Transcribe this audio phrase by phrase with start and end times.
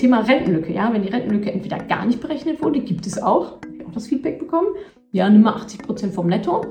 [0.00, 3.76] Thema Rentenlücke, ja, wenn die Rentenlücke entweder gar nicht berechnet wurde, gibt es auch, habe
[3.76, 4.68] ich auch das Feedback bekommen,
[5.12, 6.64] ja, nimm mal 80 Prozent vom Netto.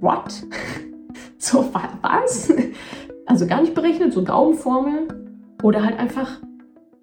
[0.00, 0.42] What?
[1.38, 1.70] so,
[2.02, 2.52] was?
[3.24, 5.08] Also gar nicht berechnet, so Daumenformel.
[5.62, 6.40] Oder halt einfach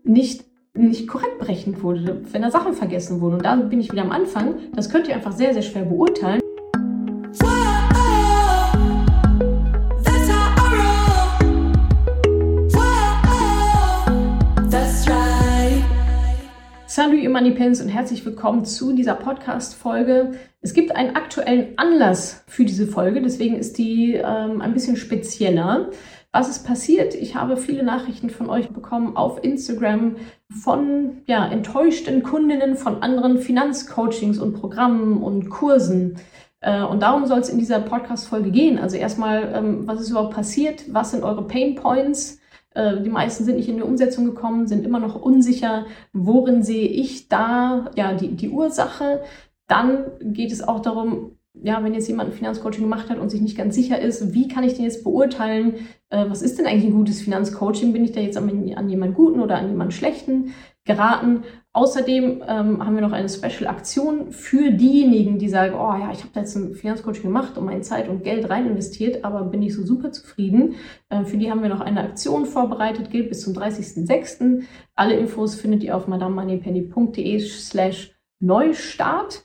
[0.04, 0.46] nicht,
[0.76, 3.36] nicht korrekt berechnet wurde, wenn da Sachen vergessen wurden.
[3.36, 4.56] Und da bin ich wieder am Anfang.
[4.76, 6.42] Das könnt ihr einfach sehr, sehr schwer beurteilen.
[16.98, 20.32] Salut, ihr Moneypens und herzlich willkommen zu dieser Podcast-Folge.
[20.62, 25.92] Es gibt einen aktuellen Anlass für diese Folge, deswegen ist die ähm, ein bisschen spezieller.
[26.32, 27.14] Was ist passiert?
[27.14, 30.16] Ich habe viele Nachrichten von euch bekommen auf Instagram
[30.50, 36.16] von ja, enttäuschten Kundinnen von anderen Finanzcoachings und Programmen und Kursen.
[36.62, 38.80] Äh, und darum soll es in dieser Podcast-Folge gehen.
[38.80, 40.92] Also erstmal, ähm, was ist überhaupt passiert?
[40.92, 42.40] Was sind eure Pain Points?
[42.74, 46.88] Äh, die meisten sind nicht in die Umsetzung gekommen, sind immer noch unsicher, worin sehe
[46.88, 49.22] ich da ja, die, die Ursache.
[49.68, 53.42] Dann geht es auch darum, ja, wenn jetzt jemand ein Finanzcoaching gemacht hat und sich
[53.42, 55.76] nicht ganz sicher ist, wie kann ich den jetzt beurteilen?
[56.10, 57.94] Äh, was ist denn eigentlich ein gutes Finanzcoaching?
[57.94, 60.54] Bin ich da jetzt an, an jemanden guten oder an jemanden schlechten
[60.88, 61.44] geraten?
[61.74, 66.32] Außerdem ähm, haben wir noch eine Special-Aktion für diejenigen, die sagen, oh ja, ich habe
[66.34, 69.76] da jetzt ein Finanzcoaching gemacht und meine Zeit und Geld rein investiert, aber bin nicht
[69.76, 70.74] so super zufrieden.
[71.10, 74.64] Äh, für die haben wir noch eine Aktion vorbereitet, gilt bis zum 30.06.
[74.96, 79.44] Alle Infos findet ihr auf madamemoneypenny.de slash Neustart.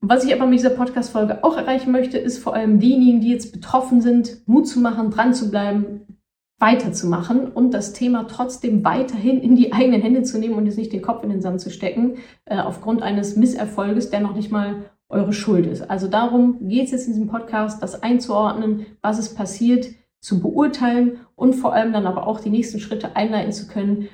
[0.00, 3.52] Was ich aber mit dieser Podcast-Folge auch erreichen möchte, ist vor allem diejenigen, die jetzt
[3.52, 6.13] betroffen sind, Mut zu machen, dran zu bleiben,
[6.58, 10.92] weiterzumachen und das Thema trotzdem weiterhin in die eigenen Hände zu nehmen und jetzt nicht
[10.92, 14.90] den Kopf in den Sand zu stecken, äh, aufgrund eines Misserfolges, der noch nicht mal
[15.08, 15.88] eure Schuld ist.
[15.90, 19.86] Also darum geht es jetzt in diesem Podcast, das einzuordnen, was ist passiert,
[20.20, 24.08] zu beurteilen und vor allem dann aber auch die nächsten Schritte einleiten zu können,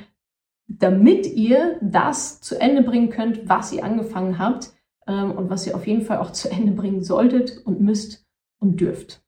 [0.67, 4.73] damit ihr das zu Ende bringen könnt, was ihr angefangen habt
[5.07, 8.27] ähm, und was ihr auf jeden Fall auch zu Ende bringen solltet und müsst
[8.59, 9.23] und dürft.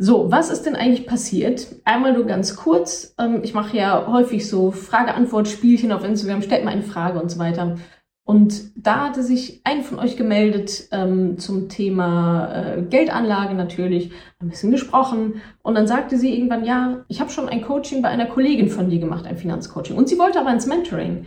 [0.00, 1.74] So, was ist denn eigentlich passiert?
[1.84, 3.16] Einmal nur ganz kurz.
[3.18, 7.40] Ähm, ich mache ja häufig so Frage-Antwort-Spielchen auf Instagram, stellt mal eine Frage und so
[7.40, 7.76] weiter.
[8.24, 14.50] Und da hatte sich ein von euch gemeldet ähm, zum Thema äh, Geldanlage natürlich, ein
[14.50, 15.40] bisschen gesprochen.
[15.62, 18.90] Und dann sagte sie irgendwann, ja, ich habe schon ein Coaching bei einer Kollegin von
[18.90, 19.96] dir gemacht, ein Finanzcoaching.
[19.96, 21.26] Und sie wollte aber ins Mentoring.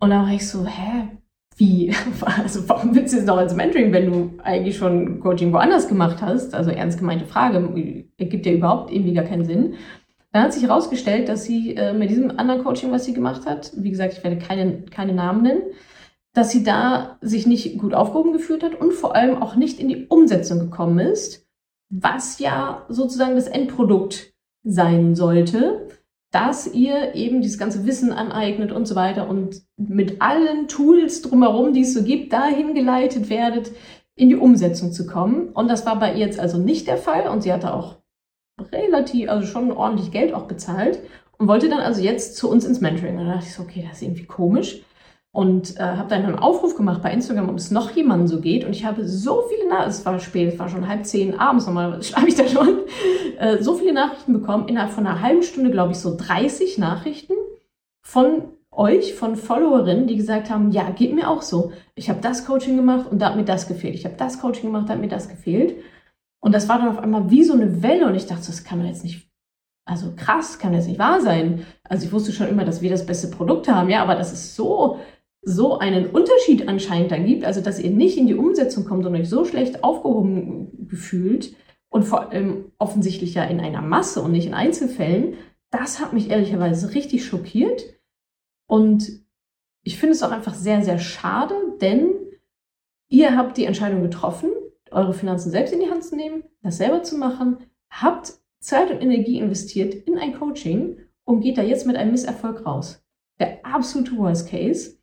[0.00, 1.08] Und da war ich so, hä,
[1.56, 1.92] wie,
[2.42, 6.22] also warum willst du jetzt noch als Mentoring, wenn du eigentlich schon Coaching woanders gemacht
[6.22, 6.54] hast?
[6.54, 9.74] Also ernst gemeinte Frage, ergibt ja überhaupt irgendwie gar keinen Sinn.
[10.32, 13.72] Dann hat sich herausgestellt, dass sie äh, mit diesem anderen Coaching, was sie gemacht hat,
[13.76, 15.62] wie gesagt, ich werde keine, keine Namen nennen,
[16.32, 19.88] dass sie da sich nicht gut aufgehoben gefühlt hat und vor allem auch nicht in
[19.88, 21.46] die Umsetzung gekommen ist,
[21.90, 24.32] was ja sozusagen das Endprodukt
[24.64, 25.88] sein sollte
[26.32, 31.74] dass ihr eben dieses ganze Wissen aneignet und so weiter und mit allen Tools drumherum,
[31.74, 33.70] die es so gibt, dahin geleitet werdet,
[34.16, 35.50] in die Umsetzung zu kommen.
[35.50, 37.98] Und das war bei ihr jetzt also nicht der Fall und sie hatte auch
[38.72, 41.00] relativ, also schon ordentlich Geld auch bezahlt
[41.36, 43.18] und wollte dann also jetzt zu uns ins Mentoring.
[43.18, 44.82] Und da dachte ich so, okay, das ist irgendwie komisch
[45.34, 48.64] und äh, habe dann einen Aufruf gemacht bei Instagram, ob es noch jemandem so geht.
[48.66, 51.66] Und ich habe so viele Nachrichten, es war spät, es war schon halb zehn abends,
[51.66, 52.80] nochmal schreibe ich da schon,
[53.38, 57.32] äh, so viele Nachrichten bekommen, innerhalb von einer halben Stunde, glaube ich, so 30 Nachrichten
[58.02, 61.72] von euch, von Followerinnen, die gesagt haben, ja, geht mir auch so.
[61.94, 63.94] Ich habe das Coaching gemacht und da hat mir das gefehlt.
[63.94, 65.76] Ich habe das Coaching gemacht, da hat mir das gefehlt.
[66.40, 68.80] Und das war dann auf einmal wie so eine Welle und ich dachte, das kann
[68.80, 69.32] doch jetzt nicht
[69.84, 71.66] also krass, kann jetzt nicht wahr sein.
[71.84, 74.54] Also ich wusste schon immer, dass wir das beste Produkt haben, ja, aber das ist
[74.54, 75.00] so
[75.42, 79.14] so einen Unterschied anscheinend dann gibt, also dass ihr nicht in die Umsetzung kommt und
[79.14, 81.54] euch so schlecht aufgehoben gefühlt
[81.88, 85.34] und vor allem offensichtlich ja in einer Masse und nicht in Einzelfällen,
[85.70, 87.82] das hat mich ehrlicherweise richtig schockiert.
[88.66, 89.22] Und
[89.82, 92.14] ich finde es auch einfach sehr, sehr schade, denn
[93.08, 94.50] ihr habt die Entscheidung getroffen,
[94.90, 97.58] eure Finanzen selbst in die Hand zu nehmen, das selber zu machen,
[97.90, 102.64] habt Zeit und Energie investiert in ein Coaching und geht da jetzt mit einem Misserfolg
[102.64, 103.04] raus.
[103.40, 104.98] Der absolute Worst Case.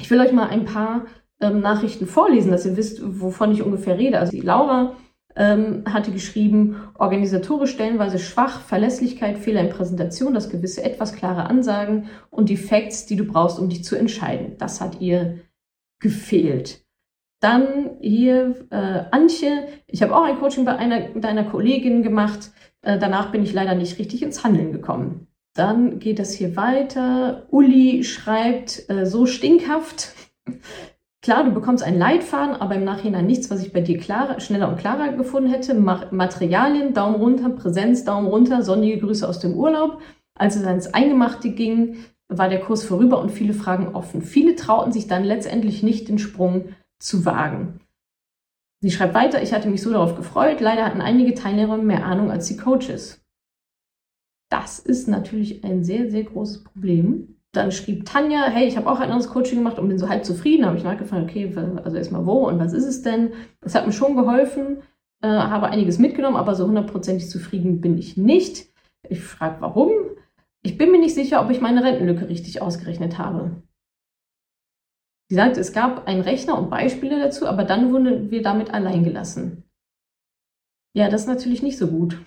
[0.00, 1.06] Ich will euch mal ein paar
[1.40, 4.18] ähm, Nachrichten vorlesen, dass ihr wisst, wovon ich ungefähr rede.
[4.18, 4.96] Also die Laura
[5.36, 12.08] ähm, hatte geschrieben, organisatorisch stellenweise schwach, Verlässlichkeit, Fehler in Präsentation, das gewisse etwas klare Ansagen
[12.30, 14.56] und die Facts, die du brauchst, um dich zu entscheiden.
[14.58, 15.40] Das hat ihr
[16.00, 16.84] gefehlt.
[17.40, 22.50] Dann hier äh, Antje, ich habe auch ein Coaching bei einer deiner Kolleginnen gemacht.
[22.80, 25.26] Äh, danach bin ich leider nicht richtig ins Handeln gekommen.
[25.56, 27.46] Dann geht es hier weiter.
[27.50, 30.12] Uli schreibt äh, so stinkhaft.
[31.22, 34.68] Klar, du bekommst einen Leitfaden, aber im Nachhinein nichts, was ich bei dir klarer, schneller
[34.68, 35.74] und klarer gefunden hätte.
[35.74, 40.00] Materialien, Daumen runter, Präsenz, Daumen runter, sonnige Grüße aus dem Urlaub.
[40.38, 41.96] Als es ans Eingemachte ging,
[42.28, 44.22] war der Kurs vorüber und viele Fragen offen.
[44.22, 46.66] Viele trauten sich dann letztendlich nicht den Sprung
[46.98, 47.80] zu wagen.
[48.82, 52.30] Sie schreibt weiter, ich hatte mich so darauf gefreut, leider hatten einige Teilnehmer mehr Ahnung
[52.30, 53.25] als die Coaches.
[54.50, 57.36] Das ist natürlich ein sehr, sehr großes Problem.
[57.52, 60.24] Dann schrieb Tanja, hey, ich habe auch ein anderes Coaching gemacht und bin so halb
[60.24, 60.66] zufrieden.
[60.66, 61.52] Habe ich nachgefragt, okay,
[61.82, 63.32] also erstmal wo und was ist es denn?
[63.60, 64.82] Das hat mir schon geholfen,
[65.22, 68.66] äh, habe einiges mitgenommen, aber so hundertprozentig zufrieden bin ich nicht.
[69.08, 69.90] Ich frage, warum?
[70.62, 73.62] Ich bin mir nicht sicher, ob ich meine Rentenlücke richtig ausgerechnet habe.
[75.28, 79.02] Sie sagt, es gab einen Rechner und Beispiele dazu, aber dann wurden wir damit allein
[79.02, 79.64] gelassen.
[80.94, 82.18] Ja, das ist natürlich nicht so gut,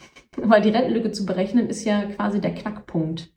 [0.44, 3.32] weil die Rentenlücke zu berechnen ist ja quasi der Knackpunkt.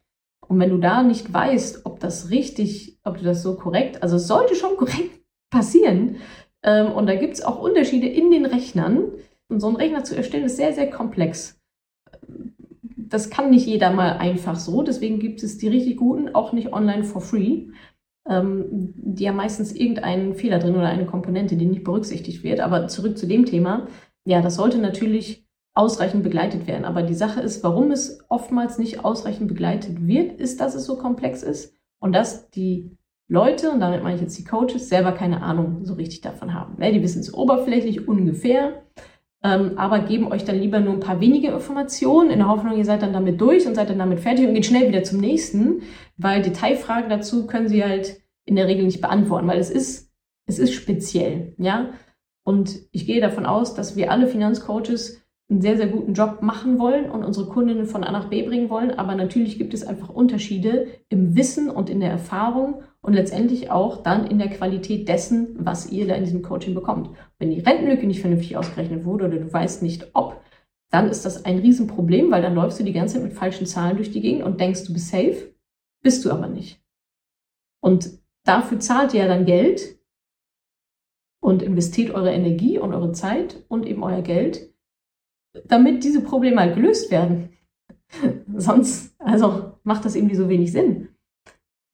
[0.46, 4.16] Und wenn du da nicht weißt, ob das richtig, ob du das so korrekt, also
[4.16, 5.20] es sollte schon korrekt
[5.50, 6.16] passieren.
[6.62, 9.12] Ähm, und da gibt es auch Unterschiede in den Rechnern.
[9.48, 11.60] Und so einen Rechner zu erstellen ist sehr, sehr komplex.
[12.96, 14.82] Das kann nicht jeder mal einfach so.
[14.82, 17.66] Deswegen gibt es die richtig guten auch nicht online for free
[18.28, 22.60] ähm, die haben meistens irgendeinen Fehler drin oder eine Komponente, die nicht berücksichtigt wird.
[22.60, 23.88] Aber zurück zu dem Thema.
[24.24, 25.41] Ja, das sollte natürlich
[25.74, 26.84] ausreichend begleitet werden.
[26.84, 30.96] Aber die Sache ist, warum es oftmals nicht ausreichend begleitet wird, ist, dass es so
[30.96, 32.96] komplex ist und dass die
[33.28, 36.82] Leute, und damit meine ich jetzt die Coaches, selber keine Ahnung so richtig davon haben.
[36.82, 38.82] Ja, die wissen es oberflächlich ungefähr,
[39.42, 42.84] ähm, aber geben euch dann lieber nur ein paar wenige Informationen in der Hoffnung, ihr
[42.84, 45.82] seid dann damit durch und seid dann damit fertig und geht schnell wieder zum nächsten,
[46.18, 50.10] weil Detailfragen dazu können sie halt in der Regel nicht beantworten, weil es ist,
[50.46, 51.90] es ist speziell, ja.
[52.44, 55.21] Und ich gehe davon aus, dass wir alle Finanzcoaches
[55.52, 58.70] einen sehr, sehr guten Job machen wollen und unsere Kundinnen von A nach B bringen
[58.70, 58.90] wollen.
[58.90, 64.02] Aber natürlich gibt es einfach Unterschiede im Wissen und in der Erfahrung und letztendlich auch
[64.02, 67.10] dann in der Qualität dessen, was ihr da in diesem Coaching bekommt.
[67.38, 70.40] Wenn die Rentenlücke nicht vernünftig ausgerechnet wurde oder du weißt nicht ob,
[70.90, 73.96] dann ist das ein Riesenproblem, weil dann läufst du die ganze Zeit mit falschen Zahlen
[73.96, 75.54] durch die Gegend und denkst, du bist safe,
[76.02, 76.80] bist du aber nicht.
[77.80, 79.98] Und dafür zahlt ihr ja dann Geld
[81.40, 84.71] und investiert eure Energie und eure Zeit und eben euer Geld,
[85.66, 87.50] damit diese Probleme halt gelöst werden.
[88.54, 91.08] Sonst, also macht das irgendwie so wenig Sinn.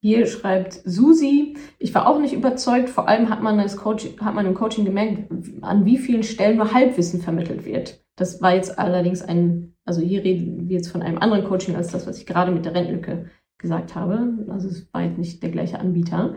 [0.01, 4.33] Hier schreibt Susi, ich war auch nicht überzeugt, vor allem hat man, das Coaching, hat
[4.33, 5.29] man im Coaching gemerkt,
[5.61, 8.01] an wie vielen Stellen nur Halbwissen vermittelt wird.
[8.15, 11.91] Das war jetzt allerdings ein, also hier reden wir jetzt von einem anderen Coaching als
[11.91, 14.45] das, was ich gerade mit der Rentenlücke gesagt habe.
[14.49, 16.35] Also es war jetzt nicht der gleiche Anbieter.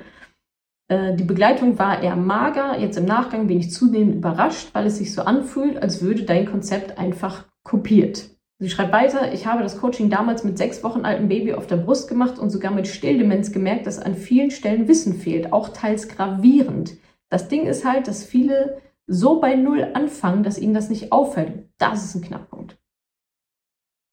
[0.88, 4.98] Äh, die Begleitung war eher mager, jetzt im Nachgang bin ich zunehmend überrascht, weil es
[4.98, 8.30] sich so anfühlt, als würde dein Konzept einfach kopiert.
[8.58, 11.78] Sie schreibt weiter, ich habe das Coaching damals mit sechs Wochen altem Baby auf der
[11.78, 16.06] Brust gemacht und sogar mit Stilldemenz gemerkt, dass an vielen Stellen Wissen fehlt, auch teils
[16.08, 16.96] gravierend.
[17.28, 21.68] Das Ding ist halt, dass viele so bei Null anfangen, dass ihnen das nicht auffällt.
[21.78, 22.78] Das ist ein Knackpunkt.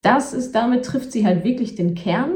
[0.01, 2.33] Das ist, damit trifft sie halt wirklich den Kern.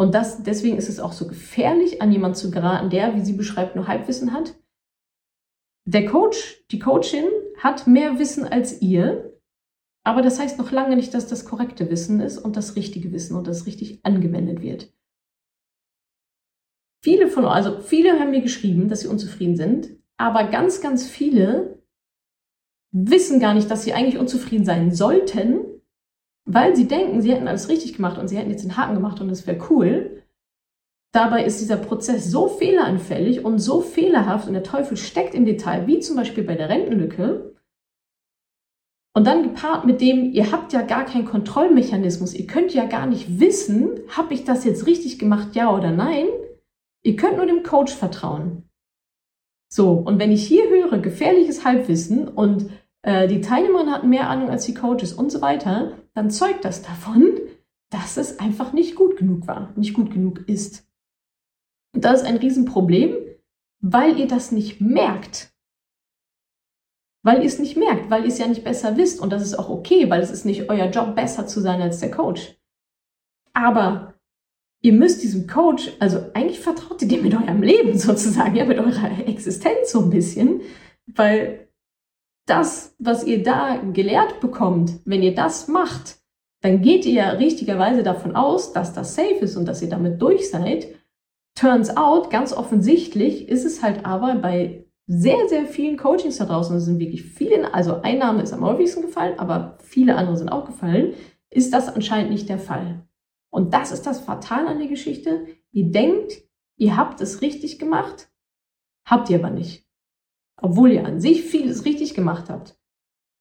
[0.00, 3.34] Und das, deswegen ist es auch so gefährlich, an jemanden zu geraten, der, wie sie
[3.34, 4.58] beschreibt, nur Halbwissen hat.
[5.86, 7.26] Der Coach, die Coachin
[7.58, 9.38] hat mehr Wissen als ihr,
[10.02, 13.36] aber das heißt noch lange nicht, dass das korrekte Wissen ist und das richtige Wissen
[13.36, 14.90] und das richtig angewendet wird.
[17.04, 21.84] Viele von also viele haben mir geschrieben, dass sie unzufrieden sind, aber ganz, ganz viele
[22.90, 25.69] wissen gar nicht, dass sie eigentlich unzufrieden sein sollten,
[26.54, 29.20] weil sie denken, sie hätten alles richtig gemacht und sie hätten jetzt den Haken gemacht
[29.20, 30.22] und es wäre cool.
[31.12, 35.86] Dabei ist dieser Prozess so fehleranfällig und so fehlerhaft und der Teufel steckt im Detail,
[35.86, 37.50] wie zum Beispiel bei der Rentenlücke,
[39.12, 43.06] und dann gepaart mit dem, ihr habt ja gar keinen Kontrollmechanismus, ihr könnt ja gar
[43.06, 46.26] nicht wissen, habe ich das jetzt richtig gemacht, ja oder nein.
[47.02, 48.68] Ihr könnt nur dem Coach vertrauen.
[49.68, 52.70] So, und wenn ich hier höre, gefährliches Halbwissen und
[53.02, 56.82] äh, die Teilnehmerin hat mehr Ahnung als die Coaches und so weiter, dann zeugt das
[56.82, 57.38] davon,
[57.90, 60.86] dass es einfach nicht gut genug war, nicht gut genug ist.
[61.94, 63.14] Und das ist ein Riesenproblem,
[63.80, 65.50] weil ihr das nicht merkt
[67.22, 69.20] weil ihr es nicht merkt, weil ihr es ja nicht besser wisst.
[69.20, 72.00] Und das ist auch okay, weil es ist nicht euer Job, besser zu sein als
[72.00, 72.56] der Coach.
[73.52, 74.14] Aber
[74.80, 78.78] ihr müsst diesem Coach, also eigentlich vertraut ihr dem mit eurem Leben sozusagen, ja, mit
[78.78, 80.62] eurer Existenz so ein bisschen,
[81.06, 81.68] weil
[82.50, 86.18] das, was ihr da gelehrt bekommt, wenn ihr das macht,
[86.62, 90.20] dann geht ihr ja richtigerweise davon aus, dass das safe ist und dass ihr damit
[90.20, 90.88] durch seid.
[91.54, 96.76] Turns out, ganz offensichtlich ist es halt aber bei sehr, sehr vielen Coachings da draußen,
[96.76, 100.66] es sind wirklich viele, also Einnahme ist am häufigsten gefallen, aber viele andere sind auch
[100.66, 101.14] gefallen,
[101.50, 103.06] ist das anscheinend nicht der Fall.
[103.50, 105.46] Und das ist das Fatal an der Geschichte.
[105.72, 106.44] Ihr denkt,
[106.76, 108.30] ihr habt es richtig gemacht,
[109.04, 109.89] habt ihr aber nicht.
[110.62, 112.78] Obwohl ihr an sich vieles richtig gemacht habt.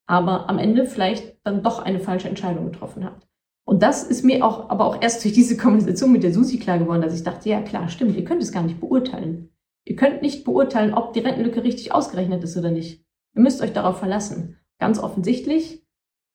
[0.07, 3.27] Aber am Ende vielleicht dann doch eine falsche Entscheidung getroffen habt.
[3.65, 6.79] Und das ist mir auch, aber auch erst durch diese Konversation mit der Susi klar
[6.79, 9.49] geworden, dass ich dachte, ja klar, stimmt, ihr könnt es gar nicht beurteilen.
[9.85, 13.05] Ihr könnt nicht beurteilen, ob die Rentenlücke richtig ausgerechnet ist oder nicht.
[13.35, 14.57] Ihr müsst euch darauf verlassen.
[14.79, 15.85] Ganz offensichtlich,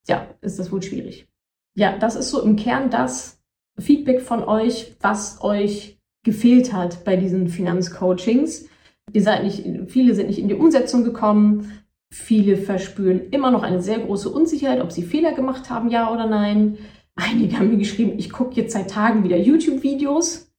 [0.07, 1.29] ja, ist das wohl schwierig.
[1.75, 3.43] Ja, das ist so im Kern das
[3.79, 8.69] Feedback von euch, was euch gefehlt hat bei diesen Finanzcoachings.
[9.13, 11.85] Ihr seid nicht, viele sind nicht in die Umsetzung gekommen.
[12.13, 16.27] Viele verspüren immer noch eine sehr große Unsicherheit, ob sie Fehler gemacht haben, ja oder
[16.27, 16.79] nein.
[17.17, 20.53] Einige haben mir geschrieben, ich gucke jetzt seit Tagen wieder YouTube-Videos.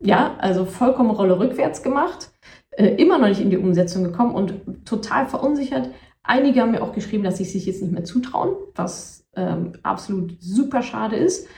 [0.00, 2.30] Ja, also vollkommen Rolle rückwärts gemacht.
[2.70, 5.90] Äh, immer noch nicht in die Umsetzung gekommen und total verunsichert.
[6.22, 10.36] Einige haben mir auch geschrieben, dass sie sich jetzt nicht mehr zutrauen, was ähm, absolut
[10.40, 11.48] super schade ist.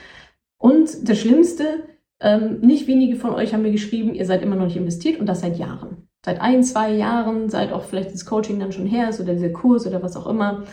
[0.57, 1.83] Und das Schlimmste,
[2.19, 5.25] ähm, nicht wenige von euch haben mir geschrieben, ihr seid immer noch nicht investiert und
[5.25, 6.07] das seit Jahren.
[6.23, 9.49] Seit ein, zwei Jahren, seit auch vielleicht das Coaching dann schon her ist oder dieser
[9.49, 10.63] Kurs oder was auch immer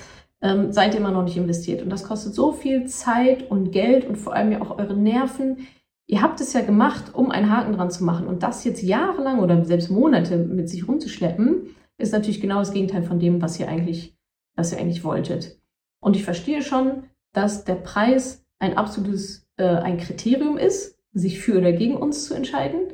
[0.42, 1.82] ähm, seid ihr immer noch nicht investiert.
[1.82, 5.66] Und das kostet so viel Zeit und Geld und vor allem ja auch eure Nerven.
[6.06, 8.26] Ihr habt es ja gemacht, um einen Haken dran zu machen.
[8.26, 13.02] Und das jetzt jahrelang oder selbst Monate mit sich rumzuschleppen, ist natürlich genau das Gegenteil
[13.02, 14.16] von dem, was ihr eigentlich,
[14.54, 15.60] was ihr eigentlich wolltet.
[16.00, 21.58] Und ich verstehe schon, dass der Preis ein absolutes äh, ein Kriterium ist, sich für
[21.58, 22.92] oder gegen uns zu entscheiden.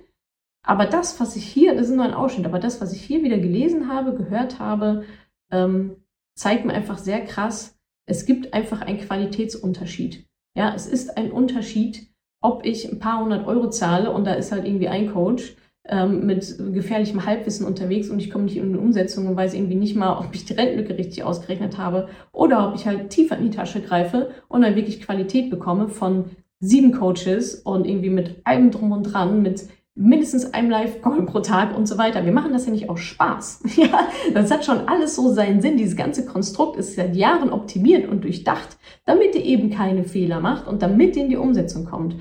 [0.65, 3.23] Aber das, was ich hier, das ist nur ein Ausschnitt, aber das, was ich hier
[3.23, 5.05] wieder gelesen habe, gehört habe,
[5.53, 5.97] ähm,
[6.35, 10.27] zeigt mir einfach sehr krass, es gibt einfach einen Qualitätsunterschied.
[10.57, 12.09] Ja, es ist ein Unterschied,
[12.43, 15.57] ob ich ein paar hundert Euro zahle und da ist halt irgendwie ein Coach
[15.87, 19.75] ähm, mit gefährlichem Halbwissen unterwegs und ich komme nicht in eine Umsetzung und weiß irgendwie
[19.75, 23.51] nicht mal, ob ich die Rentenlücke richtig ausgerechnet habe oder ob ich halt tiefer in
[23.51, 26.31] die Tasche greife und dann wirklich Qualität bekomme von
[26.61, 31.77] sieben Coaches und irgendwie mit allem drum und dran, mit mindestens einem Live-Call pro Tag
[31.77, 32.25] und so weiter.
[32.25, 33.63] Wir machen das ja nicht aus Spaß.
[33.77, 35.77] Ja, das hat schon alles so seinen Sinn.
[35.77, 40.67] Dieses ganze Konstrukt ist seit Jahren optimiert und durchdacht, damit ihr eben keine Fehler macht
[40.67, 42.17] und damit ihr in die Umsetzung kommt.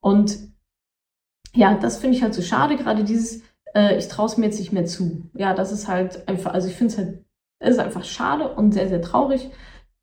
[0.00, 0.38] Und
[1.54, 3.42] ja, das finde ich halt so schade, gerade dieses,
[3.74, 5.28] äh, ich traue es mir jetzt nicht mehr zu.
[5.34, 7.24] Ja, das ist halt einfach, also ich finde es halt,
[7.58, 9.50] es ist einfach schade und sehr, sehr traurig.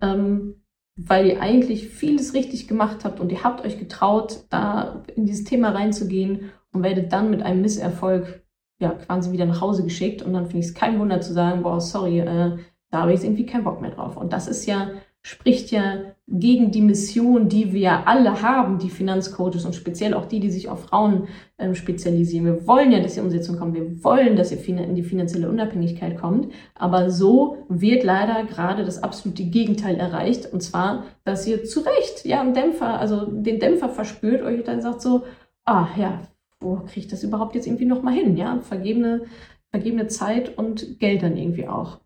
[0.02, 0.64] Ähm,
[0.96, 5.44] weil ihr eigentlich vieles richtig gemacht habt und ihr habt euch getraut, da in dieses
[5.44, 8.44] Thema reinzugehen und werdet dann mit einem Misserfolg
[8.80, 10.22] ja quasi wieder nach Hause geschickt.
[10.22, 12.58] Und dann finde ich es kein Wunder zu sagen, boah, sorry, äh,
[12.92, 14.18] da habe ich irgendwie keinen Bock mehr drauf.
[14.18, 14.90] Und das ist ja,
[15.24, 20.40] spricht ja gegen die Mission, die wir alle haben, die Finanzcoaches und speziell auch die,
[20.40, 21.28] die sich auf Frauen
[21.58, 22.46] ähm, spezialisieren.
[22.46, 23.74] Wir wollen ja, dass ihr Umsetzung kommt.
[23.74, 26.52] Wir wollen, dass ihr in die finanzielle Unabhängigkeit kommt.
[26.76, 30.52] Aber so wird leider gerade das absolute Gegenteil erreicht.
[30.52, 34.82] Und zwar, dass ihr zu Recht, ja, einen Dämpfer, also den Dämpfer verspürt, euch dann
[34.82, 35.24] sagt so,
[35.66, 36.22] ah, ja,
[36.64, 38.38] wo kriege ich das überhaupt jetzt irgendwie nochmal hin?
[38.38, 39.26] Ja, vergebene,
[39.70, 42.00] vergebene Zeit und Geld dann irgendwie auch.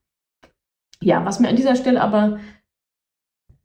[1.01, 2.39] Ja, was mir an dieser Stelle aber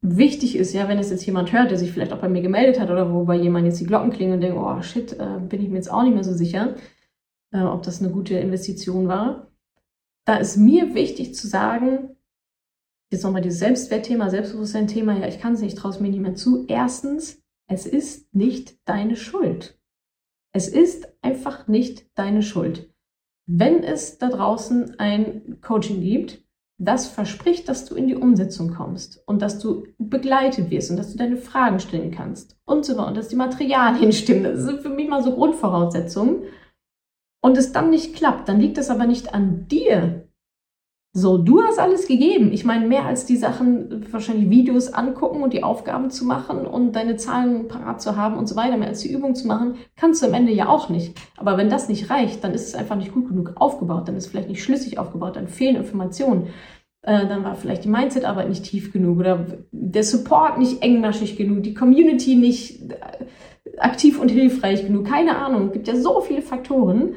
[0.03, 2.81] wichtig ist, ja, wenn es jetzt jemand hört, der sich vielleicht auch bei mir gemeldet
[2.81, 5.63] hat oder wo bei jemand jetzt die Glocken klingen und denkt, oh shit, äh, bin
[5.63, 6.75] ich mir jetzt auch nicht mehr so sicher,
[7.53, 9.47] äh, ob das eine gute Investition war.
[10.27, 12.17] Da ist mir wichtig zu sagen,
[13.11, 16.35] jetzt nochmal dieses Selbstwertthema, Selbstbewusstsein-Thema, ja, ich kann es nicht, traue es mir nicht mehr
[16.35, 16.65] zu.
[16.67, 19.79] Erstens, es ist nicht deine Schuld.
[20.53, 22.91] Es ist einfach nicht deine Schuld.
[23.47, 26.43] Wenn es da draußen ein Coaching gibt,
[26.79, 31.13] das verspricht, dass du in die Umsetzung kommst und dass du begleitet wirst und dass
[31.13, 34.45] du deine Fragen stellen kannst und so weiter und dass die Materialien stimmen.
[34.45, 36.45] Das sind für mich mal so Grundvoraussetzungen.
[37.45, 40.29] Und es dann nicht klappt, dann liegt das aber nicht an dir,
[41.15, 42.53] so, du hast alles gegeben.
[42.53, 46.97] Ich meine, mehr als die Sachen, wahrscheinlich Videos angucken und die Aufgaben zu machen und
[46.97, 50.23] deine Zahlen parat zu haben und so weiter, mehr als die Übung zu machen, kannst
[50.23, 51.15] du am Ende ja auch nicht.
[51.37, 54.25] Aber wenn das nicht reicht, dann ist es einfach nicht gut genug aufgebaut, dann ist
[54.25, 56.47] es vielleicht nicht schlüssig aufgebaut, dann fehlen Informationen.
[57.03, 61.63] Äh, dann war vielleicht die Mindset-Arbeit nicht tief genug oder der Support nicht engmaschig genug,
[61.63, 65.09] die Community nicht äh, aktiv und hilfreich genug.
[65.09, 67.17] Keine Ahnung, es gibt ja so viele Faktoren,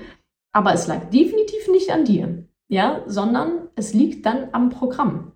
[0.51, 5.33] aber es lag definitiv nicht an dir ja, sondern es liegt dann am Programm.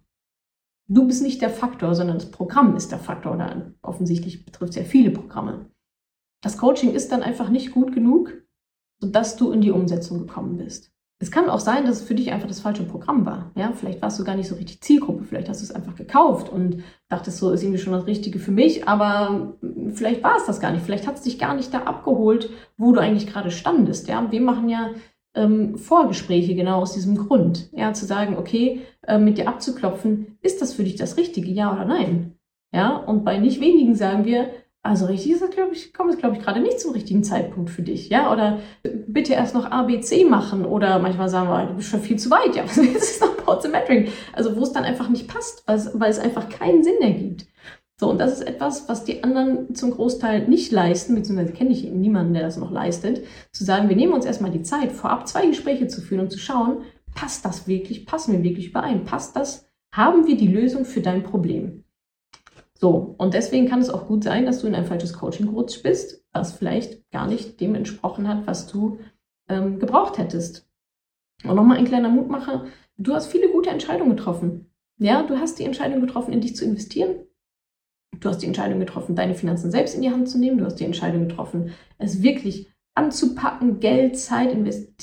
[0.87, 3.35] Du bist nicht der Faktor, sondern das Programm ist der Faktor.
[3.35, 5.69] Oder offensichtlich betrifft es ja viele Programme.
[6.41, 8.33] Das Coaching ist dann einfach nicht gut genug,
[8.99, 10.91] sodass du in die Umsetzung gekommen bist.
[11.21, 13.51] Es kann auch sein, dass es für dich einfach das falsche Programm war.
[13.55, 16.47] Ja, vielleicht warst du gar nicht so richtig Zielgruppe, vielleicht hast du es einfach gekauft
[16.47, 19.57] und dachtest so, ist irgendwie schon das Richtige für mich, aber
[19.93, 20.85] vielleicht war es das gar nicht.
[20.85, 24.07] Vielleicht hat es dich gar nicht da abgeholt, wo du eigentlich gerade standest.
[24.07, 24.91] Ja, wir machen ja
[25.35, 27.69] ähm, Vorgespräche genau aus diesem Grund.
[27.73, 31.71] Ja, zu sagen, okay, äh, mit dir abzuklopfen, ist das für dich das Richtige, ja
[31.73, 32.35] oder nein?
[32.73, 34.49] Ja, und bei nicht wenigen sagen wir,
[34.81, 37.69] also richtig ist das, glaube ich, kommt es, glaube ich, gerade nicht zum richtigen Zeitpunkt
[37.69, 38.59] für dich, ja, oder
[39.07, 42.55] bitte erst noch ABC machen oder manchmal sagen wir, du bist schon viel zu weit,
[42.55, 44.11] ja, was ist noch Portsymmetric?
[44.33, 47.47] Also wo es dann einfach nicht passt, weil es, weil es einfach keinen Sinn ergibt.
[47.99, 51.83] So, und das ist etwas, was die anderen zum Großteil nicht leisten, beziehungsweise kenne ich
[51.83, 55.47] niemanden, der das noch leistet, zu sagen, wir nehmen uns erstmal die Zeit, vorab zwei
[55.47, 59.67] Gespräche zu führen und zu schauen, passt das wirklich, passen wir wirklich überein, passt das,
[59.91, 61.83] haben wir die Lösung für dein Problem.
[62.73, 65.83] So, und deswegen kann es auch gut sein, dass du in ein falsches Coaching gerutscht
[65.83, 68.99] bist, was vielleicht gar nicht dem entsprochen hat, was du
[69.49, 70.65] ähm, gebraucht hättest.
[71.43, 72.63] Und nochmal ein kleiner Mutmacher,
[72.97, 74.71] du hast viele gute Entscheidungen getroffen.
[74.99, 77.25] Ja, du hast die Entscheidung getroffen, in dich zu investieren.
[78.19, 80.57] Du hast die Entscheidung getroffen, deine Finanzen selbst in die Hand zu nehmen.
[80.57, 84.55] Du hast die Entscheidung getroffen, es wirklich anzupacken, Geld, Zeit,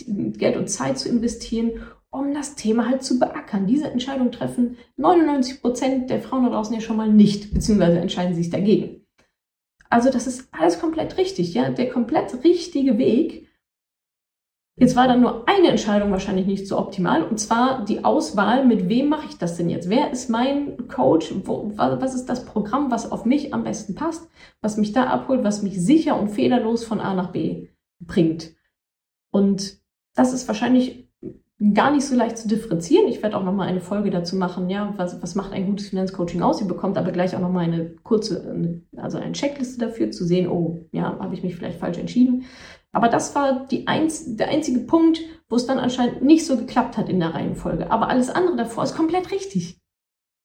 [0.07, 3.67] Geld und Zeit zu investieren, um das Thema halt zu beackern.
[3.67, 8.35] Diese Entscheidung treffen 99 Prozent der Frauen da draußen ja schon mal nicht, beziehungsweise entscheiden
[8.35, 9.07] sich dagegen.
[9.89, 13.46] Also das ist alles komplett richtig, ja, der komplett richtige Weg.
[14.79, 18.91] Jetzt war dann nur eine Entscheidung wahrscheinlich nicht so optimal, und zwar die Auswahl, mit
[18.91, 19.89] wem mache ich das denn jetzt?
[19.89, 21.33] Wer ist mein Coach?
[21.45, 24.29] Wo, was ist das Programm, was auf mich am besten passt,
[24.61, 27.69] was mich da abholt, was mich sicher und fehlerlos von A nach B
[28.01, 28.55] bringt?
[29.31, 29.79] Und
[30.15, 31.09] das ist wahrscheinlich
[31.73, 33.09] gar nicht so leicht zu differenzieren.
[33.09, 36.43] Ich werde auch nochmal eine Folge dazu machen, ja, was, was macht ein gutes Finanzcoaching
[36.43, 36.61] aus?
[36.61, 40.87] Ihr bekommt aber gleich auch nochmal eine kurze, also eine Checkliste dafür, zu sehen, oh,
[40.93, 42.45] ja, habe ich mich vielleicht falsch entschieden.
[42.97, 47.11] Aber das war einz der einzige Punkt, wo es dann anscheinend nicht so geklappt hat
[47.11, 47.91] in der Reihenfolge.
[47.91, 49.79] Aber alles andere davor ist komplett richtig.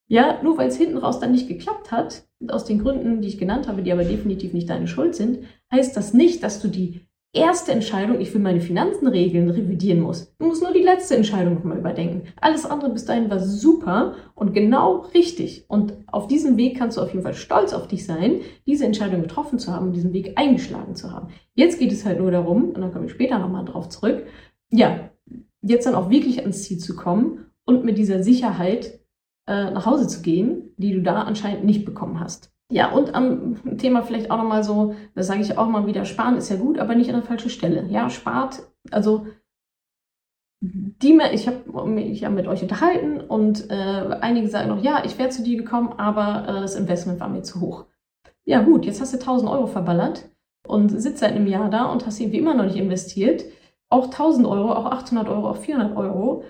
[0.10, 3.38] Ja, nur weil es hinten raus dann nicht geklappt hat, aus den Gründen, die ich
[3.38, 7.08] genannt habe, die aber definitiv nicht deine Schuld sind, heißt das nicht, dass du die
[7.34, 10.34] erste Entscheidung, ich will meine Finanzen regeln, revidieren muss.
[10.38, 12.24] Du musst nur die letzte Entscheidung nochmal überdenken.
[12.40, 15.66] Alles andere bis dahin war super und genau richtig.
[15.70, 19.22] Und auf diesem Weg kannst du auf jeden Fall stolz auf dich sein, diese Entscheidung
[19.22, 21.30] getroffen zu haben und diesen Weg eingeschlagen zu haben.
[21.56, 24.26] Jetzt geht es halt nur darum, und dann komme ich später nochmal drauf zurück,
[24.70, 25.10] ja,
[25.62, 29.00] jetzt dann auch wirklich ans Ziel zu kommen und mit dieser Sicherheit
[29.48, 32.52] äh, nach Hause zu gehen, die du da anscheinend nicht bekommen hast.
[32.72, 36.38] Ja, und am Thema vielleicht auch nochmal so, das sage ich auch mal wieder, sparen
[36.38, 37.86] ist ja gut, aber nicht an der falschen Stelle.
[37.90, 39.28] Ja, spart, also
[40.62, 45.18] die, ich habe mich ja mit euch unterhalten und äh, einige sagen noch, ja, ich
[45.20, 47.86] wäre zu dir gekommen, aber äh, das Investment war mir zu hoch.
[48.46, 50.30] Ja gut, jetzt hast du 1000 Euro verballert
[50.66, 53.44] und sitzt seit einem Jahr da und hast irgendwie immer noch nicht investiert.
[53.90, 56.44] Auch 1000 Euro, auch 800 Euro, auch 400 Euro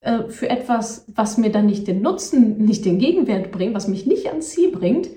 [0.00, 4.06] äh, für etwas, was mir dann nicht den Nutzen, nicht den Gegenwert bringt, was mich
[4.06, 5.10] nicht ans Ziel bringt,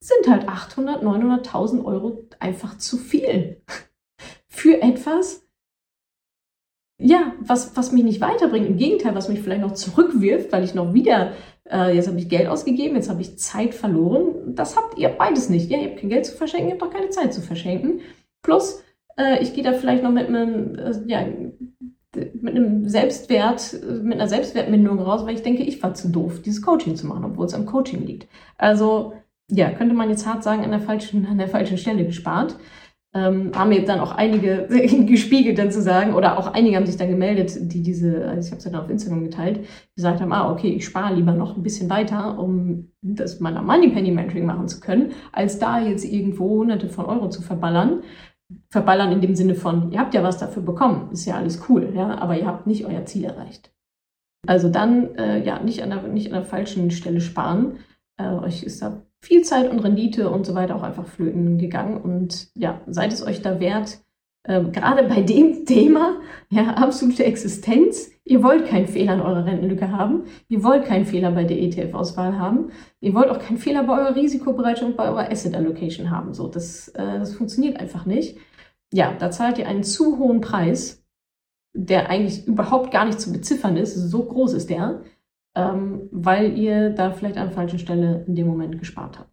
[0.00, 3.62] sind halt 800, 900.000 Euro einfach zu viel.
[4.48, 5.48] Für etwas,
[7.00, 8.66] ja, was, was mich nicht weiterbringt.
[8.66, 11.32] Im Gegenteil, was mich vielleicht noch zurückwirft, weil ich noch wieder,
[11.70, 14.54] äh, jetzt habe ich Geld ausgegeben, jetzt habe ich Zeit verloren.
[14.54, 15.70] Das habt ihr beides nicht.
[15.70, 18.00] Ja, ihr habt kein Geld zu verschenken, ihr habt auch keine Zeit zu verschenken.
[18.42, 18.82] Plus,
[19.16, 21.24] äh, ich gehe da vielleicht noch mit einem, äh, ja,
[22.14, 26.62] mit einem Selbstwert, mit einer Selbstwertminderung raus, weil ich denke, ich war zu doof, dieses
[26.62, 28.28] Coaching zu machen, obwohl es am Coaching liegt.
[28.56, 29.12] Also
[29.50, 32.56] ja, könnte man jetzt hart sagen, an der falschen, an der falschen Stelle gespart.
[33.14, 34.68] Ähm, haben mir dann auch einige
[35.06, 38.50] gespiegelt dann zu sagen, oder auch einige haben sich dann gemeldet, die diese, also ich
[38.50, 41.56] habe es ja dann auf Instagram geteilt, gesagt haben, ah, okay, ich spare lieber noch
[41.56, 46.04] ein bisschen weiter, um das meiner Money Penny Mentoring machen zu können, als da jetzt
[46.04, 48.02] irgendwo hunderte von Euro zu verballern.
[48.70, 51.92] Verballern in dem Sinne von, ihr habt ja was dafür bekommen, ist ja alles cool,
[51.94, 53.72] ja, aber ihr habt nicht euer Ziel erreicht.
[54.46, 57.78] Also dann, äh, ja, nicht an, der, nicht an der falschen Stelle sparen.
[58.18, 62.00] Äh, euch ist da viel Zeit und Rendite und so weiter auch einfach flöten gegangen.
[62.00, 63.98] Und ja, seid es euch da wert,
[64.44, 68.10] äh, gerade bei dem Thema, ja, absolute Existenz.
[68.24, 70.24] Ihr wollt keinen Fehler in eurer Rentenlücke haben.
[70.48, 72.70] Ihr wollt keinen Fehler bei der ETF-Auswahl haben.
[73.00, 76.34] Ihr wollt auch keinen Fehler bei eurer Risikobereitschaft bei eurer Asset Allocation haben.
[76.34, 78.38] So, das, äh, das funktioniert einfach nicht.
[78.92, 81.02] Ja, da zahlt ihr einen zu hohen Preis,
[81.74, 83.94] der eigentlich überhaupt gar nicht zu beziffern ist.
[83.94, 85.02] So groß ist der
[85.58, 89.30] ähm, weil ihr da vielleicht an der falschen Stelle in dem Moment gespart habt.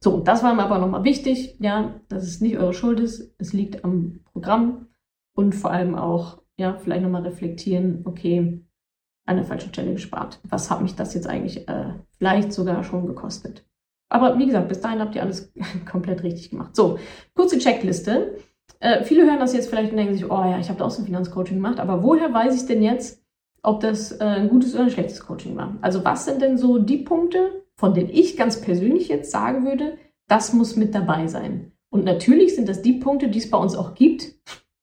[0.00, 3.52] So, das war mir aber nochmal wichtig, ja, dass es nicht eure Schuld ist, es
[3.52, 4.88] liegt am Programm
[5.36, 8.64] und vor allem auch, ja, vielleicht nochmal reflektieren, okay,
[9.26, 10.40] an der falschen Stelle gespart.
[10.48, 13.64] Was hat mich das jetzt eigentlich äh, vielleicht sogar schon gekostet?
[14.08, 15.52] Aber wie gesagt, bis dahin habt ihr alles
[15.90, 16.74] komplett richtig gemacht.
[16.74, 16.98] So,
[17.34, 18.38] kurze Checkliste.
[18.80, 20.90] Äh, viele hören das jetzt vielleicht und denken sich, oh ja, ich habe da auch
[20.90, 23.19] so ein Finanzcoaching gemacht, aber woher weiß ich denn jetzt,
[23.62, 25.76] ob das äh, ein gutes oder ein schlechtes Coaching war.
[25.80, 29.98] Also was sind denn so die Punkte, von denen ich ganz persönlich jetzt sagen würde,
[30.28, 31.72] das muss mit dabei sein.
[31.90, 34.34] Und natürlich sind das die Punkte, die es bei uns auch gibt,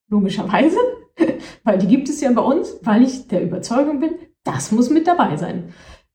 [0.08, 0.76] logischerweise,
[1.64, 4.10] weil die gibt es ja bei uns, weil ich der Überzeugung bin,
[4.44, 5.72] das muss mit dabei sein.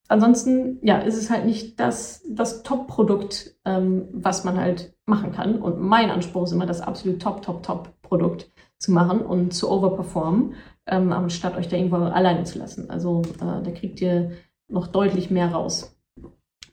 [0.07, 5.61] Ansonsten, ja, ist es halt nicht das, das Top-Produkt, ähm, was man halt machen kann.
[5.61, 10.53] Und mein Anspruch ist immer, das absolut Top, Top, Top-Produkt zu machen und zu overperformen
[10.87, 12.89] ähm, anstatt euch da irgendwo alleine zu lassen.
[12.89, 14.31] Also äh, da kriegt ihr
[14.67, 15.95] noch deutlich mehr raus.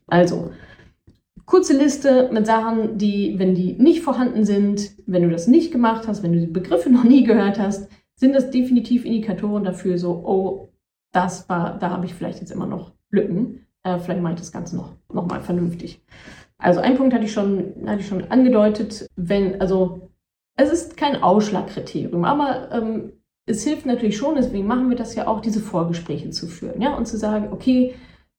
[0.07, 0.53] Also,
[1.46, 6.09] kurze Liste mit Sachen, die, wenn die nicht vorhanden sind, wenn du das nicht gemacht
[6.09, 10.23] hast, wenn du die Begriffe noch nie gehört hast, sind das definitiv Indikatoren dafür, so,
[10.25, 10.68] oh,
[11.12, 13.66] das war, da habe ich vielleicht jetzt immer noch Lücken.
[13.83, 16.03] Äh, vielleicht mache ich das Ganze noch, noch mal vernünftig.
[16.59, 20.11] Also ein Punkt hatte ich schon, hatte ich schon angedeutet, wenn, also
[20.57, 23.12] es ist kein Ausschlagkriterium, aber ähm,
[23.50, 26.94] es hilft natürlich schon, deswegen machen wir das ja auch, diese Vorgespräche zu führen, ja,
[26.96, 27.94] und zu sagen, okay,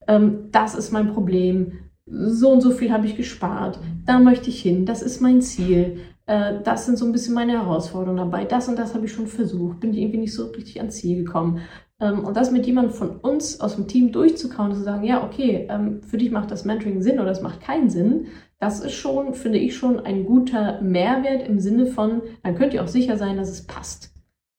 [0.08, 1.74] ähm, das ist mein Problem,
[2.06, 6.00] so und so viel habe ich gespart, da möchte ich hin, das ist mein Ziel,
[6.26, 9.28] äh, das sind so ein bisschen meine Herausforderungen dabei, das und das habe ich schon
[9.28, 11.60] versucht, bin ich irgendwie nicht so richtig ans Ziel gekommen.
[12.00, 15.24] Ähm, und das mit jemandem von uns aus dem Team durchzukauen und zu sagen, ja,
[15.24, 18.28] okay, ähm, für dich macht das Mentoring Sinn oder es macht keinen Sinn,
[18.60, 22.84] das ist schon, finde ich, schon ein guter Mehrwert im Sinne von, dann könnt ihr
[22.84, 24.12] auch sicher sein, dass es passt.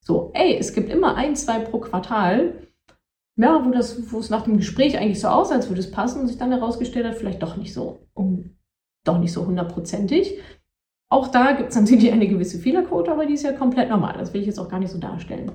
[0.03, 2.67] So, ey, es gibt immer ein, zwei pro Quartal,
[3.35, 6.21] ja, wo, das, wo es nach dem Gespräch eigentlich so aussah, als würde es passen
[6.21, 8.57] und sich dann herausgestellt hat, vielleicht doch nicht so, um,
[9.05, 10.39] doch nicht so hundertprozentig.
[11.09, 14.15] Auch da gibt es natürlich eine gewisse Fehlerquote, aber die ist ja komplett normal.
[14.17, 15.51] Das will ich jetzt auch gar nicht so darstellen.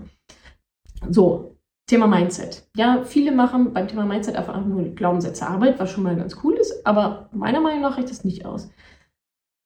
[1.08, 1.56] So,
[1.88, 2.68] Thema Mindset.
[2.76, 6.54] Ja, viele machen beim Thema Mindset einfach nur Glaubenssätze Arbeit, was schon mal ganz cool
[6.54, 8.70] ist, aber meiner Meinung nach reicht das nicht aus.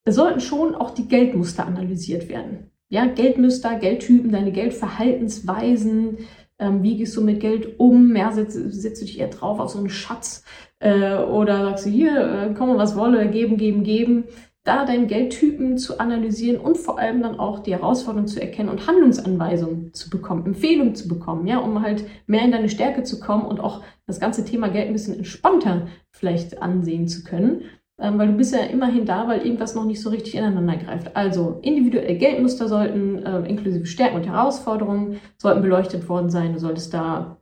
[0.05, 2.72] Es sollten schon auch die Geldmuster analysiert werden.
[2.93, 6.19] Ja, Geldmuster, Geldtypen, deine Geldverhaltensweisen,
[6.59, 8.15] ähm, wie gehst du mit Geld um?
[8.15, 10.45] Ja, setzt, setzt du dich eher drauf auf so einen Schatz
[10.79, 14.25] äh, oder sagst du hier, äh, komm was wolle, geben, geben, geben
[14.65, 18.87] da deinen Geldtypen zu analysieren und vor allem dann auch die Herausforderungen zu erkennen und
[18.87, 23.45] Handlungsanweisungen zu bekommen, Empfehlungen zu bekommen, ja, um halt mehr in deine Stärke zu kommen
[23.45, 27.63] und auch das ganze Thema Geld ein bisschen entspannter vielleicht ansehen zu können.
[28.03, 31.15] Ähm, weil du bist ja immerhin da, weil irgendwas noch nicht so richtig ineinander greift.
[31.15, 36.53] Also individuelle Geldmuster sollten, äh, inklusive Stärken und Herausforderungen, sollten beleuchtet worden sein.
[36.53, 37.41] Du solltest da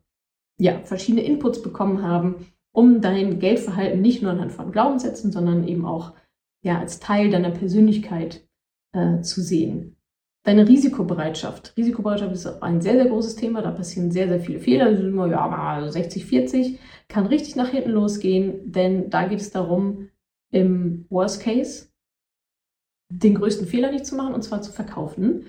[0.59, 5.87] ja, verschiedene Inputs bekommen haben, um dein Geldverhalten nicht nur anhand von Glaubenssätzen, sondern eben
[5.87, 6.13] auch
[6.63, 8.47] ja, als Teil deiner Persönlichkeit
[8.93, 9.97] äh, zu sehen.
[10.45, 11.73] Deine Risikobereitschaft.
[11.79, 13.63] Risikobereitschaft ist ein sehr, sehr großes Thema.
[13.63, 14.87] Da passieren sehr, sehr viele Fehler.
[14.87, 16.79] Also immer, ja, mal 60, 40.
[17.09, 20.09] Kann richtig nach hinten losgehen, denn da geht es darum,
[20.51, 21.89] im Worst Case
[23.11, 25.47] den größten Fehler nicht zu machen, und zwar zu verkaufen.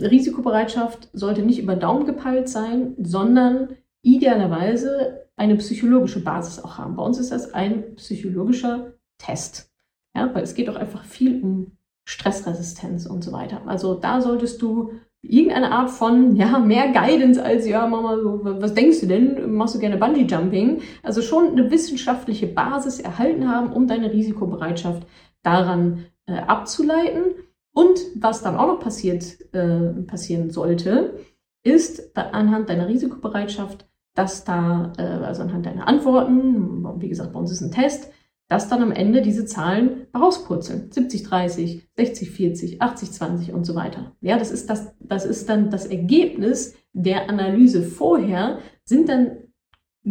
[0.00, 6.96] Risikobereitschaft sollte nicht über Daumen gepeilt sein, sondern idealerweise eine psychologische Basis auch haben.
[6.96, 9.70] Bei uns ist das ein psychologischer Test.
[10.14, 11.72] Ja, weil es geht doch einfach viel um
[12.04, 13.62] Stressresistenz und so weiter.
[13.66, 18.74] Also da solltest du irgendeine Art von, ja, mehr Guidance als, ja, Mama, so, was
[18.74, 19.54] denkst du denn?
[19.54, 20.80] Machst du gerne Bungee Jumping?
[21.02, 25.06] Also schon eine wissenschaftliche Basis erhalten haben, um deine Risikobereitschaft
[25.42, 27.34] daran äh, abzuleiten.
[27.72, 31.18] Und was dann auch noch passiert, äh, passieren sollte,
[31.62, 37.52] ist anhand deiner Risikobereitschaft, dass da, äh, also anhand deiner Antworten, wie gesagt, bei uns
[37.52, 38.10] ist ein Test,
[38.52, 40.92] dass dann am Ende diese Zahlen rauspurzeln.
[40.92, 44.14] 70, 30, 60, 40, 80, 20 und so weiter.
[44.20, 49.38] Ja, das ist das, das ist dann das Ergebnis der Analyse vorher, sind dann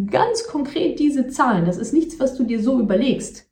[0.08, 1.66] ganz konkret diese Zahlen.
[1.66, 3.48] Das ist nichts, was du dir so überlegst.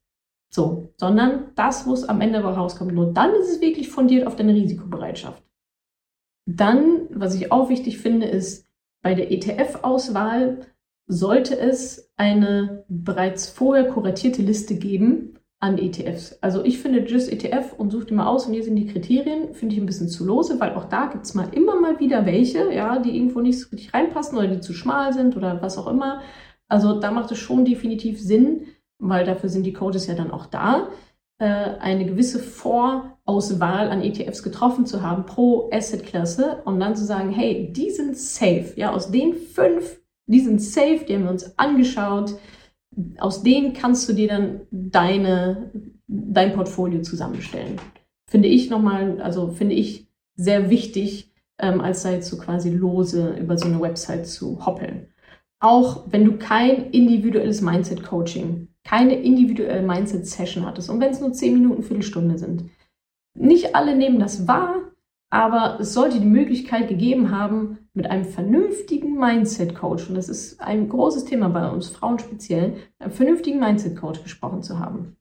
[0.52, 2.92] So, sondern das, wo es am Ende rauskommt.
[2.92, 5.44] Nur dann ist es wirklich fundiert auf deine Risikobereitschaft.
[6.48, 8.68] Dann, was ich auch wichtig finde, ist
[9.04, 10.66] bei der ETF-Auswahl
[11.10, 16.38] sollte es eine bereits vorher kuratierte Liste geben an ETFs.
[16.40, 19.54] Also ich finde JIS ETF und such die mal aus und hier sind die Kriterien,
[19.54, 22.26] finde ich ein bisschen zu lose, weil auch da gibt es mal immer mal wieder
[22.26, 25.78] welche, ja, die irgendwo nicht so richtig reinpassen oder die zu schmal sind oder was
[25.78, 26.22] auch immer.
[26.70, 28.68] Also da macht es schon definitiv Sinn,
[29.00, 30.90] weil dafür sind die Codes ja dann auch da,
[31.40, 37.32] äh, eine gewisse Vorauswahl an ETFs getroffen zu haben pro Assetklasse und dann zu sagen,
[37.32, 39.99] hey, die sind safe, ja, aus den fünf
[40.30, 42.36] die sind safe, die haben wir uns angeschaut.
[43.18, 45.72] Aus denen kannst du dir dann deine,
[46.08, 47.80] dein Portfolio zusammenstellen.
[48.30, 53.36] Finde ich nochmal, also finde ich sehr wichtig, ähm, als sei jetzt so quasi lose
[53.40, 55.08] über so eine Website zu hoppeln.
[55.60, 61.54] Auch wenn du kein individuelles Mindset-Coaching, keine individuelle Mindset-Session hattest und wenn es nur 10
[61.54, 62.66] Minuten, Viertelstunde sind.
[63.38, 64.89] Nicht alle nehmen das wahr,
[65.30, 70.90] aber es sollte die Möglichkeit gegeben haben, mit einem vernünftigen Mindset-Coach, und das ist ein
[70.90, 75.18] großes Thema bei uns Frauen speziell, einem vernünftigen Mindset-Coach gesprochen zu haben.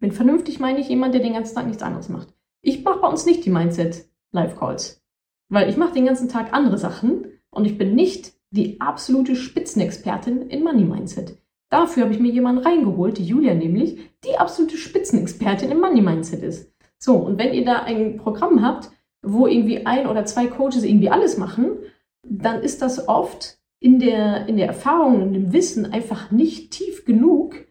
[0.00, 2.28] Mit vernünftig meine ich jemand, der den ganzen Tag nichts anderes macht.
[2.62, 5.02] Ich mache bei uns nicht die Mindset-Live-Calls,
[5.48, 10.42] weil ich mache den ganzen Tag andere Sachen und ich bin nicht die absolute Spitzenexpertin
[10.42, 11.38] in Money Mindset.
[11.70, 16.42] Dafür habe ich mir jemanden reingeholt, die Julia nämlich, die absolute Spitzenexpertin im Money Mindset
[16.42, 16.72] ist.
[16.98, 18.90] So, und wenn ihr da ein Programm habt,
[19.24, 21.78] wo irgendwie ein oder zwei Coaches irgendwie alles machen,
[22.22, 27.04] dann ist das oft in der, in der Erfahrung und im Wissen einfach nicht tief
[27.04, 27.66] genug,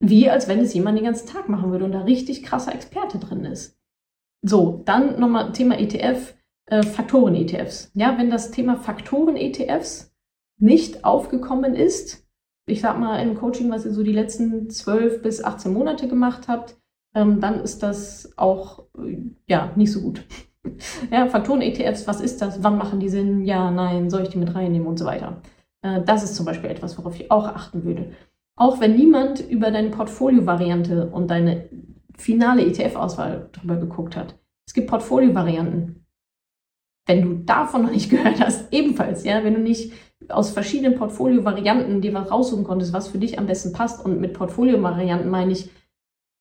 [0.00, 3.18] wie als wenn es jemand den ganzen Tag machen würde und da richtig krasser Experte
[3.18, 3.78] drin ist.
[4.42, 6.34] So, dann nochmal Thema ETF,
[6.66, 7.90] äh, Faktoren-ETFs.
[7.94, 10.14] Ja, wenn das Thema Faktoren-ETFs
[10.58, 12.26] nicht aufgekommen ist,
[12.66, 16.48] ich sag mal im Coaching, was ihr so die letzten 12 bis 18 Monate gemacht
[16.48, 16.76] habt,
[17.16, 19.16] ähm, dann ist das auch äh,
[19.48, 20.24] ja nicht so gut.
[21.10, 22.62] ja, Faktoren-ETFs, was ist das?
[22.62, 23.44] Wann machen die Sinn?
[23.44, 25.40] Ja, nein, soll ich die mit reinnehmen und so weiter.
[25.82, 28.12] Äh, das ist zum Beispiel etwas, worauf ich auch achten würde.
[28.54, 31.68] Auch wenn niemand über deine Portfolio-Variante und deine
[32.16, 34.38] finale ETF-Auswahl drüber geguckt hat.
[34.66, 36.04] Es gibt Portfolio-Varianten.
[37.06, 39.92] Wenn du davon noch nicht gehört hast, ebenfalls, ja, wenn du nicht
[40.28, 44.04] aus verschiedenen Portfolio-Varianten dir was raussuchen konntest, was für dich am besten passt.
[44.04, 45.70] Und mit Portfolio-Varianten meine ich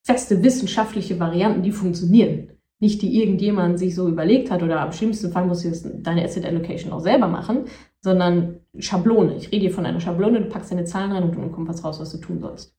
[0.05, 2.51] feste wissenschaftliche Varianten, die funktionieren.
[2.79, 6.23] Nicht die irgendjemand sich so überlegt hat oder am schlimmsten Fall musst du jetzt deine
[6.23, 7.65] Asset Allocation auch selber machen,
[8.01, 9.35] sondern Schablone.
[9.35, 11.83] Ich rede hier von einer Schablone, du packst deine Zahlen rein und dann kommt was
[11.83, 12.75] raus, was du tun sollst.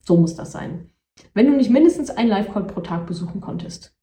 [0.00, 0.90] So muss das sein.
[1.34, 3.94] Wenn du nicht mindestens einen Live-Call pro Tag besuchen konntest.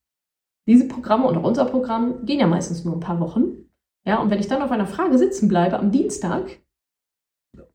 [0.67, 3.69] Diese Programme und auch unser Programm gehen ja meistens nur ein paar Wochen.
[4.05, 6.59] Ja, und wenn ich dann auf einer Frage sitzen bleibe am Dienstag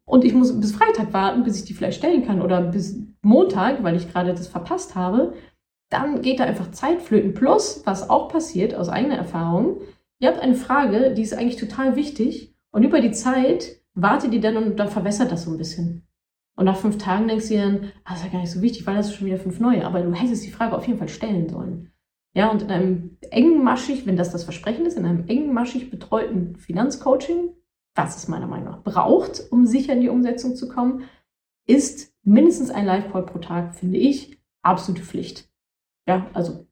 [0.06, 3.82] und ich muss bis Freitag warten, bis ich die vielleicht stellen kann oder bis Montag,
[3.82, 5.34] weil ich gerade das verpasst habe,
[5.90, 7.34] dann geht da einfach Zeit flöten.
[7.34, 9.80] Plus, was auch passiert aus eigener Erfahrung,
[10.18, 14.40] ihr habt eine Frage, die ist eigentlich total wichtig und über die Zeit wartet ihr
[14.40, 16.06] dann und dann verwässert das so ein bisschen.
[16.56, 18.62] Und nach fünf Tagen denkst du dir dann, ah, das ist ja gar nicht so
[18.62, 19.84] wichtig, weil das ist schon wieder fünf neue.
[19.84, 21.92] Aber du hättest die Frage auf jeden Fall stellen sollen.
[22.34, 27.54] Ja, und in einem engmaschig, wenn das das Versprechen ist, in einem engmaschig betreuten Finanzcoaching,
[27.94, 31.04] was es meiner Meinung nach braucht, um sicher in die Umsetzung zu kommen,
[31.66, 35.48] ist mindestens ein Live-Call pro Tag, finde ich, absolute Pflicht.
[36.06, 36.66] Ja, also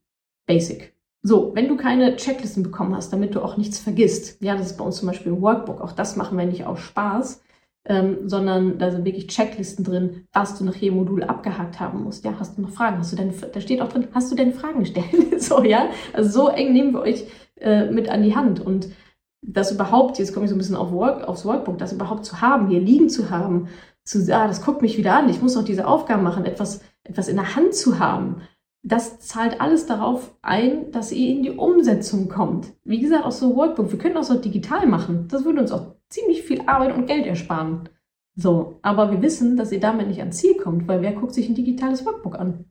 [0.46, 0.94] basic.
[1.22, 4.76] So, wenn du keine Checklisten bekommen hast, damit du auch nichts vergisst, ja, das ist
[4.76, 7.42] bei uns zum Beispiel ein Workbook, auch das machen wir nicht aus Spaß,
[7.84, 12.24] ähm, sondern da sind wirklich Checklisten drin, was du nach jedem Modul abgehakt haben musst.
[12.24, 12.98] Ja, hast du noch Fragen?
[12.98, 15.06] Hast du deine, da steht auch drin, hast du deine Fragen gestellt?
[15.40, 17.24] so, ja, also so eng nehmen wir euch
[17.60, 18.88] äh, mit an die Hand und
[19.42, 22.40] das überhaupt, jetzt komme ich so ein bisschen auf Work, aufs Workbook, das überhaupt zu
[22.40, 23.68] haben, hier liegen zu haben,
[24.04, 27.28] zu, ah, das guckt mich wieder an, ich muss noch diese Aufgaben machen, etwas, etwas
[27.28, 28.42] in der Hand zu haben,
[28.84, 32.72] das zahlt alles darauf ein, dass ihr in die Umsetzung kommt.
[32.84, 33.92] Wie gesagt, auch so Workbook.
[33.92, 35.28] Wir können auch so digital machen.
[35.28, 37.88] Das würde uns auch ziemlich viel Arbeit und Geld ersparen.
[38.34, 41.48] So, aber wir wissen, dass ihr damit nicht ans Ziel kommt, weil wer guckt sich
[41.48, 42.64] ein digitales Workbook an?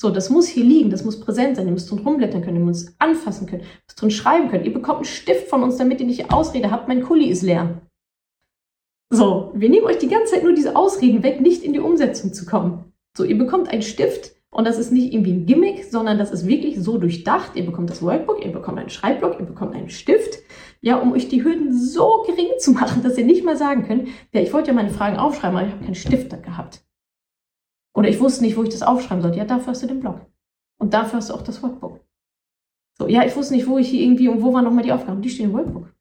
[0.00, 2.64] So, das muss hier liegen, das muss präsent sein, ihr müsst drin rumblättern können, ihr
[2.64, 4.64] müsst anfassen können, müsst drin schreiben können.
[4.64, 7.82] Ihr bekommt einen Stift von uns, damit ihr nicht Ausrede habt, mein Kuli ist leer.
[9.12, 12.32] So, wir nehmen euch die ganze Zeit nur diese Ausreden weg, nicht in die Umsetzung
[12.32, 12.90] zu kommen.
[13.14, 16.46] So, ihr bekommt einen Stift, und das ist nicht irgendwie ein Gimmick, sondern das ist
[16.46, 17.52] wirklich so durchdacht.
[17.54, 20.38] Ihr bekommt das Workbook, ihr bekommt einen Schreibblock, ihr bekommt einen Stift,
[20.80, 24.08] ja, um euch die Hürden so gering zu machen, dass ihr nicht mal sagen könnt,
[24.32, 26.80] ja, ich wollte ja meine Fragen aufschreiben, aber ich habe keinen Stift gehabt.
[27.94, 29.38] Oder ich wusste nicht, wo ich das aufschreiben sollte.
[29.38, 30.20] Ja, dafür hast du den Blog.
[30.78, 32.00] Und dafür hast du auch das Workbook.
[32.98, 35.22] So, ja, ich wusste nicht, wo ich hier irgendwie und wo waren nochmal die Aufgaben.
[35.22, 35.92] Die stehen im Workbook.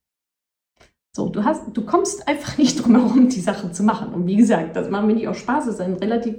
[1.15, 4.13] So, du hast, du kommst einfach nicht drum herum, die Sachen zu machen.
[4.13, 6.36] Und wie gesagt, das machen wir nicht aus Spaß, das ist ein relativ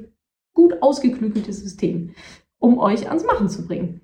[0.55, 2.15] gut ausgeklügeltes System,
[2.59, 4.01] um euch ans Machen zu bringen.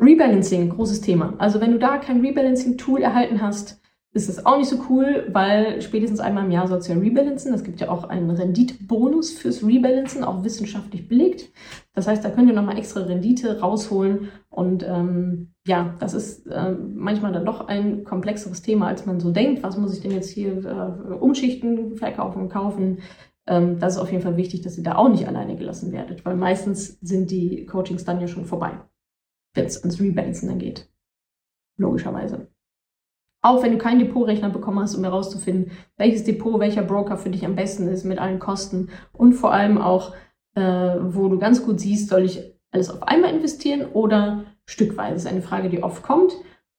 [0.00, 1.34] Rebalancing, großes Thema.
[1.38, 3.80] Also wenn du da kein Rebalancing-Tool erhalten hast,
[4.16, 7.52] ist das auch nicht so cool, weil spätestens einmal im Jahr sollst du ja rebalancen.
[7.52, 11.52] Es gibt ja auch einen Renditebonus fürs Rebalancen, auch wissenschaftlich belegt.
[11.92, 14.30] Das heißt, da könnt ihr nochmal extra Rendite rausholen.
[14.48, 19.30] Und ähm, ja, das ist äh, manchmal dann doch ein komplexeres Thema, als man so
[19.30, 19.62] denkt.
[19.62, 22.98] Was muss ich denn jetzt hier äh, umschichten, verkaufen, kaufen?
[23.46, 26.24] Ähm, das ist auf jeden Fall wichtig, dass ihr da auch nicht alleine gelassen werdet,
[26.24, 28.80] weil meistens sind die Coachings dann ja schon vorbei,
[29.54, 30.88] wenn es ans Rebalancen dann geht.
[31.76, 32.48] Logischerweise.
[33.42, 37.44] Auch wenn du keinen Depotrechner bekommen hast, um herauszufinden, welches Depot, welcher Broker für dich
[37.44, 40.14] am besten ist, mit allen Kosten und vor allem auch,
[40.54, 45.14] äh, wo du ganz gut siehst, soll ich alles auf einmal investieren oder stückweise.
[45.14, 46.32] Das ist eine Frage, die oft kommt.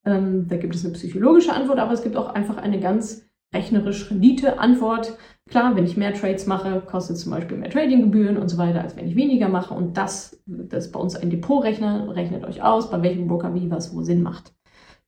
[0.05, 4.09] Ähm, da gibt es eine psychologische Antwort, aber es gibt auch einfach eine ganz rechnerisch
[4.11, 5.17] Rendite-Antwort.
[5.49, 8.95] Klar, wenn ich mehr Trades mache, kostet zum Beispiel mehr Tradinggebühren und so weiter, als
[8.97, 9.73] wenn ich weniger mache.
[9.73, 13.71] Und das, das ist bei uns ein Depotrechner, rechnet euch aus, bei welchem Broker wie
[13.71, 14.53] was wo Sinn macht.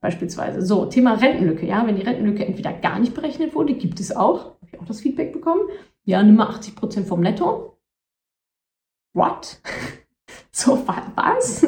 [0.01, 0.61] Beispielsweise.
[0.61, 1.65] So, Thema Rentenlücke.
[1.65, 4.85] Ja, wenn die Rentenlücke entweder gar nicht berechnet wurde, gibt es auch, habe ich auch
[4.85, 5.61] das Feedback bekommen.
[6.03, 7.77] Ja, nimm mal 80 Prozent vom Netto.
[9.13, 9.61] What?
[10.51, 11.67] so, was?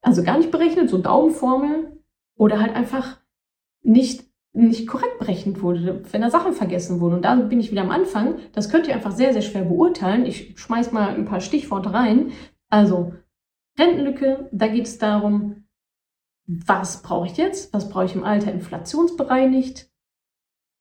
[0.00, 2.02] Also gar nicht berechnet, so Daumenformel.
[2.36, 3.20] Oder halt einfach
[3.82, 7.14] nicht nicht korrekt berechnet wurde, wenn da Sachen vergessen wurden.
[7.14, 8.38] Und da bin ich wieder am Anfang.
[8.52, 10.26] Das könnt ihr einfach sehr, sehr schwer beurteilen.
[10.26, 12.32] Ich schmeiß mal ein paar Stichworte rein.
[12.68, 13.14] Also,
[13.78, 15.64] Rentenlücke, da geht es darum,
[16.66, 17.72] was brauche ich jetzt?
[17.72, 19.88] Was brauche ich im Alter inflationsbereinigt?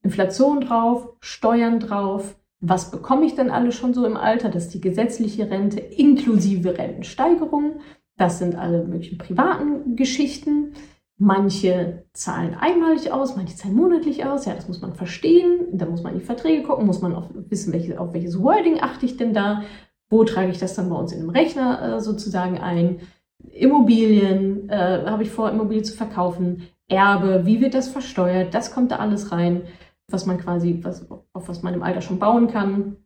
[0.04, 4.50] Inflation drauf, Steuern drauf, Was bekomme ich denn alle schon so im Alter?
[4.50, 7.80] Das ist die gesetzliche Rente inklusive Rentensteigerung.
[8.18, 10.74] Das sind alle möglichen privaten Geschichten.
[11.18, 14.46] Manche zahlen einmalig aus, manche zahlen monatlich aus.
[14.46, 15.70] Ja, das muss man verstehen.
[15.72, 18.80] Da muss man in die Verträge gucken, muss man auch wissen, welche, auf welches Wording
[18.80, 19.64] achte ich denn da.
[20.10, 23.00] Wo trage ich das dann bei uns in dem Rechner äh, sozusagen ein?
[23.50, 26.68] Immobilien, äh, habe ich vor, Immobilien zu verkaufen?
[26.88, 28.54] Erbe, wie wird das versteuert?
[28.54, 29.64] Das kommt da alles rein,
[30.10, 32.98] was man quasi, was, auf was man im Alter schon bauen kann.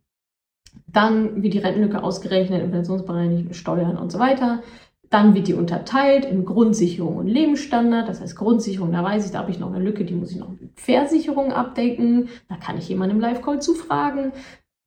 [0.87, 4.61] Dann wird die Rentenlücke ausgerechnet, inflationsbereinigt, Steuern und so weiter.
[5.09, 8.09] Dann wird die unterteilt in Grundsicherung und Lebensstandard.
[8.09, 10.37] Das heißt, Grundsicherung, da weiß ich, da habe ich noch eine Lücke, die muss ich
[10.37, 12.29] noch mit Versicherung abdecken.
[12.49, 14.31] Da kann ich jemanden im Live-Call zufragen.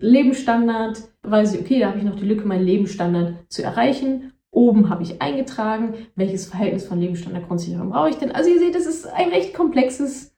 [0.01, 4.33] Lebensstandard, weiß ich, okay, da habe ich noch die Lücke, meinen Lebensstandard zu erreichen.
[4.59, 8.33] Oben habe ich eingetragen, welches Verhältnis von Lebensstandard Grundsicherung brauche ich denn.
[8.33, 10.37] Also ihr seht, das ist ein recht komplexes,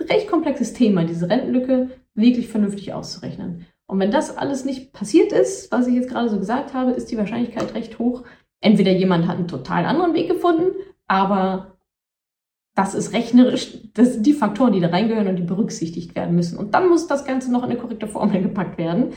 [0.00, 3.66] recht komplexes Thema, diese Rentenlücke wirklich vernünftig auszurechnen.
[3.88, 7.10] Und wenn das alles nicht passiert ist, was ich jetzt gerade so gesagt habe, ist
[7.10, 8.22] die Wahrscheinlichkeit recht hoch.
[8.60, 10.70] Entweder jemand hat einen total anderen Weg gefunden,
[11.08, 11.76] aber
[12.76, 16.56] das ist rechnerisch, das sind die Faktoren, die da reingehören und die berücksichtigt werden müssen.
[16.56, 19.12] Und dann muss das Ganze noch in eine korrekte Formel gepackt werden.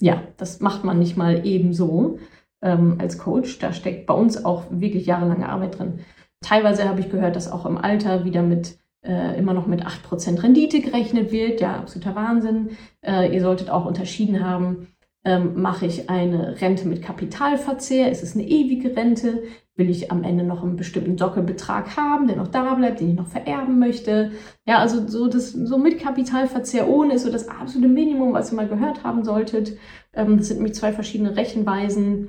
[0.00, 2.18] Ja, das macht man nicht mal ebenso
[2.64, 3.60] ähm, als Coach.
[3.60, 6.00] Da steckt bei uns auch wirklich jahrelange Arbeit drin.
[6.40, 10.42] Teilweise habe ich gehört, dass auch im Alter wieder mit äh, immer noch mit 8%
[10.42, 11.60] Rendite gerechnet wird.
[11.60, 12.70] Ja, absoluter Wahnsinn.
[13.02, 14.88] Äh, ihr solltet auch unterschieden haben,
[15.24, 18.10] ähm, mache ich eine Rente mit Kapitalverzehr?
[18.10, 19.42] Ist es eine ewige Rente?
[19.76, 23.16] Will ich am Ende noch einen bestimmten Sockelbetrag haben, der noch da bleibt, den ich
[23.16, 24.32] noch vererben möchte?
[24.66, 28.56] Ja, also so, das, so mit Kapitalverzehr ohne ist so das absolute Minimum, was ihr
[28.56, 29.76] mal gehört haben solltet.
[30.12, 32.28] Ähm, das sind nämlich zwei verschiedene Rechenweisen.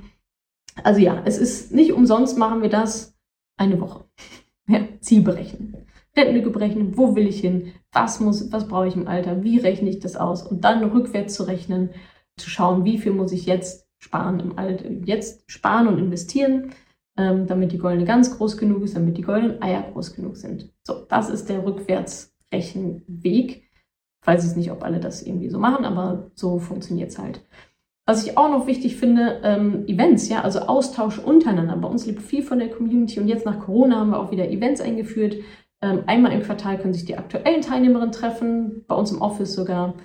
[0.83, 3.15] Also ja, es ist nicht umsonst machen wir das
[3.57, 4.05] eine Woche.
[4.67, 5.85] Ja, Ziel berechnen.
[6.17, 9.89] Rentenlücke berechnen, wo will ich hin, was muss, was brauche ich im Alter, wie rechne
[9.89, 11.91] ich das aus und dann rückwärts zu rechnen,
[12.35, 16.71] zu schauen, wie viel muss ich jetzt sparen im Alter, jetzt sparen und investieren,
[17.17, 20.71] ähm, damit die goldene Gans groß genug ist, damit die goldenen Eier groß genug sind.
[20.83, 23.63] So, das ist der Rückwärtsrechenweg.
[24.21, 27.41] Ich weiß jetzt nicht, ob alle das irgendwie so machen, aber so funktioniert es halt.
[28.07, 31.75] Was ich auch noch wichtig finde, ähm, Events, ja, also Austausch untereinander.
[31.75, 34.49] Bei uns lebt viel von der Community und jetzt nach Corona haben wir auch wieder
[34.49, 35.37] Events eingeführt.
[35.81, 39.95] Ähm, einmal im Quartal können sich die aktuellen Teilnehmerinnen treffen, bei uns im Office sogar.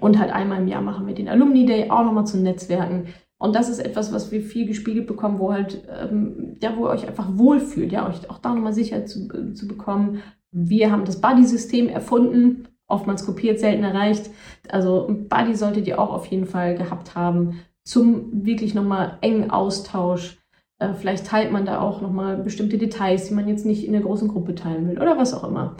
[0.00, 3.08] Und halt einmal im Jahr machen wir den Alumni Day auch nochmal zum Netzwerken.
[3.38, 6.90] Und das ist etwas, was wir viel gespiegelt bekommen, wo halt, ähm, ja, wo ihr
[6.90, 10.22] euch einfach wohlfühlt, ja, euch auch da nochmal Sicherheit zu, äh, zu bekommen.
[10.52, 14.30] Wir haben das Buddy-System erfunden, oftmals kopiert, selten erreicht.
[14.72, 19.50] Also ein Buddy solltet ihr auch auf jeden Fall gehabt haben, zum wirklich nochmal engen
[19.50, 20.38] Austausch.
[20.78, 24.02] Äh, vielleicht teilt man da auch nochmal bestimmte Details, die man jetzt nicht in der
[24.02, 25.76] großen Gruppe teilen will oder was auch immer.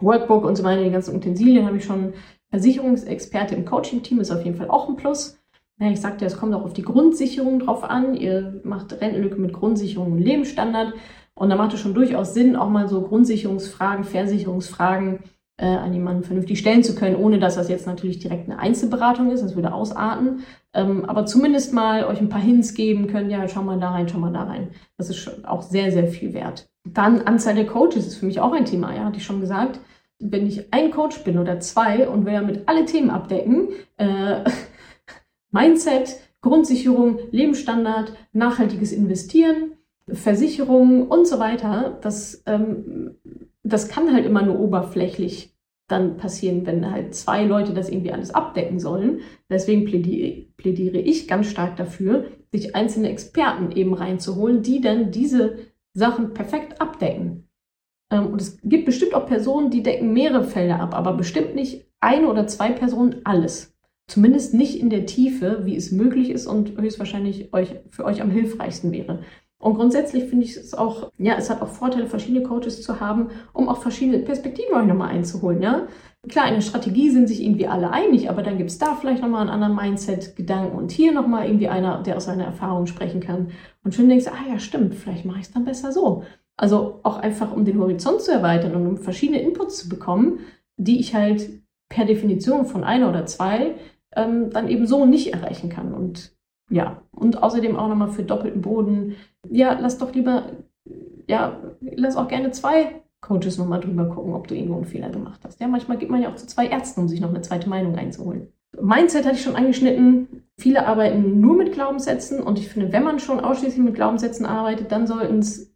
[0.00, 2.14] Workbook und so weiter, die ganzen Utensilien habe ich schon
[2.50, 5.38] Versicherungsexperte im Coaching-Team ist auf jeden Fall auch ein Plus.
[5.78, 8.14] Ja, ich sagte, es kommt auch auf die Grundsicherung drauf an.
[8.14, 10.94] Ihr macht Rentenlücke mit Grundsicherung und Lebensstandard.
[11.34, 15.20] Und da macht es schon durchaus Sinn, auch mal so Grundsicherungsfragen, Versicherungsfragen
[15.60, 19.30] äh, an jemanden vernünftig stellen zu können, ohne dass das jetzt natürlich direkt eine Einzelberatung
[19.30, 19.42] ist.
[19.42, 20.40] Das würde ausarten.
[20.72, 23.30] Ähm, aber zumindest mal euch ein paar Hints geben können.
[23.30, 24.70] Ja, schau mal da rein, schau mal da rein.
[24.96, 26.68] Das ist auch sehr, sehr viel wert.
[26.84, 28.94] Dann Anzahl der Coaches ist für mich auch ein Thema.
[28.94, 29.80] Ja, hatte ich schon gesagt
[30.20, 34.44] wenn ich ein Coach bin oder zwei und will damit alle Themen abdecken, äh,
[35.50, 39.72] Mindset, Grundsicherung, Lebensstandard, nachhaltiges Investieren,
[40.06, 43.16] Versicherungen und so weiter, das, ähm,
[43.62, 45.54] das kann halt immer nur oberflächlich
[45.88, 49.20] dann passieren, wenn halt zwei Leute das irgendwie alles abdecken sollen.
[49.50, 55.58] Deswegen plädiere, plädiere ich ganz stark dafür, sich einzelne Experten eben reinzuholen, die dann diese
[55.92, 57.48] Sachen perfekt abdecken.
[58.10, 61.86] Ähm, und es gibt bestimmt auch Personen, die decken mehrere Felder ab, aber bestimmt nicht
[62.00, 63.76] eine oder zwei Personen alles.
[64.08, 68.30] Zumindest nicht in der Tiefe, wie es möglich ist und höchstwahrscheinlich euch, für euch am
[68.30, 69.22] hilfreichsten wäre.
[69.60, 73.28] Und grundsätzlich finde ich es auch, ja, es hat auch Vorteile, verschiedene Coaches zu haben,
[73.52, 75.86] um auch verschiedene Perspektiven euch nochmal einzuholen, ja.
[76.28, 79.22] Klar, in der Strategie sind sich irgendwie alle einig, aber dann gibt es da vielleicht
[79.22, 83.52] nochmal einen anderen Mindset-Gedanken und hier nochmal irgendwie einer, der aus seiner Erfahrung sprechen kann.
[83.84, 86.24] Und schon denkst du, ah ja, stimmt, vielleicht mache ich es dann besser so.
[86.56, 90.40] Also auch einfach, um den Horizont zu erweitern und um verschiedene Inputs zu bekommen,
[90.76, 93.74] die ich halt per Definition von einer oder zwei
[94.14, 95.92] ähm, dann eben so nicht erreichen kann.
[95.92, 96.32] Und
[96.70, 99.16] ja, und außerdem auch nochmal für doppelten Boden.
[99.48, 100.44] Ja, lass doch lieber,
[101.26, 105.40] ja, lass auch gerne zwei Coaches nochmal drüber gucken, ob du irgendwo einen Fehler gemacht
[105.44, 105.60] hast.
[105.60, 107.96] Ja, manchmal geht man ja auch zu zwei Ärzten, um sich noch eine zweite Meinung
[107.96, 108.48] einzuholen.
[108.80, 110.44] Mindset hatte ich schon angeschnitten.
[110.56, 114.92] Viele arbeiten nur mit Glaubenssätzen und ich finde, wenn man schon ausschließlich mit Glaubenssätzen arbeitet,
[114.92, 115.70] dann sollten es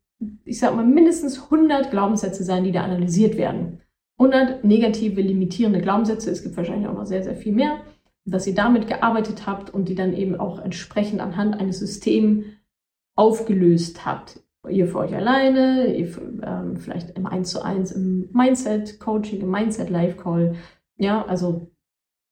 [0.45, 3.81] ich sag mal, mindestens 100 Glaubenssätze sein, die da analysiert werden.
[4.19, 6.31] 100 negative, limitierende Glaubenssätze.
[6.31, 7.79] Es gibt wahrscheinlich auch noch sehr, sehr viel mehr.
[8.25, 12.47] Dass ihr damit gearbeitet habt und die dann eben auch entsprechend anhand eines Systems
[13.17, 14.41] aufgelöst habt.
[14.69, 19.51] Ihr für euch alleine, ihr für, ähm, vielleicht im 1 zu 1 im Mindset-Coaching, im
[19.51, 20.55] Mindset-Live-Call.
[20.97, 21.71] Ja, also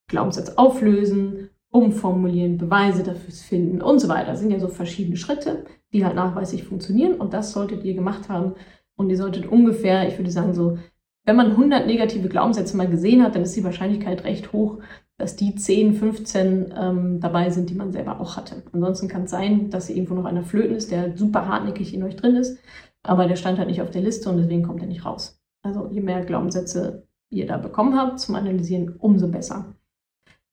[0.08, 4.30] Glaubenssatz auflösen, umformulieren, Beweise dafür finden und so weiter.
[4.30, 8.28] Das sind ja so verschiedene Schritte, die halt nachweislich funktionieren und das solltet ihr gemacht
[8.28, 8.54] haben
[8.96, 10.78] und ihr solltet ungefähr, ich würde sagen so,
[11.24, 14.78] wenn man 100 negative Glaubenssätze mal gesehen hat, dann ist die Wahrscheinlichkeit recht hoch,
[15.18, 18.62] dass die 10, 15 ähm, dabei sind, die man selber auch hatte.
[18.72, 22.16] Ansonsten kann es sein, dass irgendwo noch einer flöten ist, der super hartnäckig in euch
[22.16, 22.58] drin ist,
[23.02, 25.40] aber der stand halt nicht auf der Liste und deswegen kommt er nicht raus.
[25.62, 29.74] Also je mehr Glaubenssätze ihr da bekommen habt zum Analysieren, umso besser.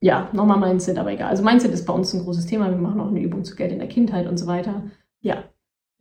[0.01, 1.29] Ja, nochmal Mindset, aber egal.
[1.29, 2.69] Also Mindset ist bei uns ein großes Thema.
[2.69, 4.83] Wir machen auch eine Übung zu Geld in der Kindheit und so weiter.
[5.21, 5.43] Ja,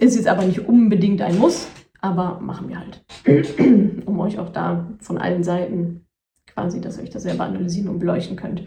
[0.00, 1.66] ist jetzt aber nicht unbedingt ein Muss,
[2.00, 3.04] aber machen wir halt,
[4.06, 6.06] um euch auch da von allen Seiten
[6.58, 8.62] quasi, dass ihr euch das selber analysieren und beleuchten könnt.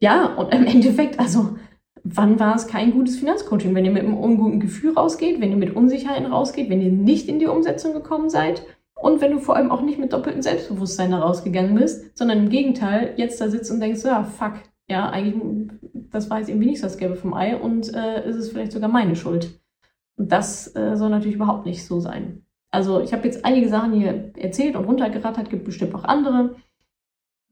[0.00, 1.56] Ja, und im Endeffekt, also
[2.02, 3.74] wann war es kein gutes Finanzcoaching?
[3.74, 7.28] Wenn ihr mit einem unguten Gefühl rausgeht, wenn ihr mit Unsicherheiten rausgeht, wenn ihr nicht
[7.28, 8.62] in die Umsetzung gekommen seid
[8.94, 12.48] und wenn du vor allem auch nicht mit doppeltem Selbstbewusstsein da rausgegangen bist, sondern im
[12.48, 14.54] Gegenteil jetzt da sitzt und denkst, ja, fuck,
[14.88, 15.42] ja, eigentlich,
[16.10, 18.90] das war jetzt irgendwie nicht das Gelbe vom Ei und äh, ist es vielleicht sogar
[18.90, 19.60] meine Schuld.
[20.16, 22.44] Und das äh, soll natürlich überhaupt nicht so sein.
[22.74, 26.56] Also ich habe jetzt einige Sachen hier erzählt und runtergerattert, gibt bestimmt auch andere.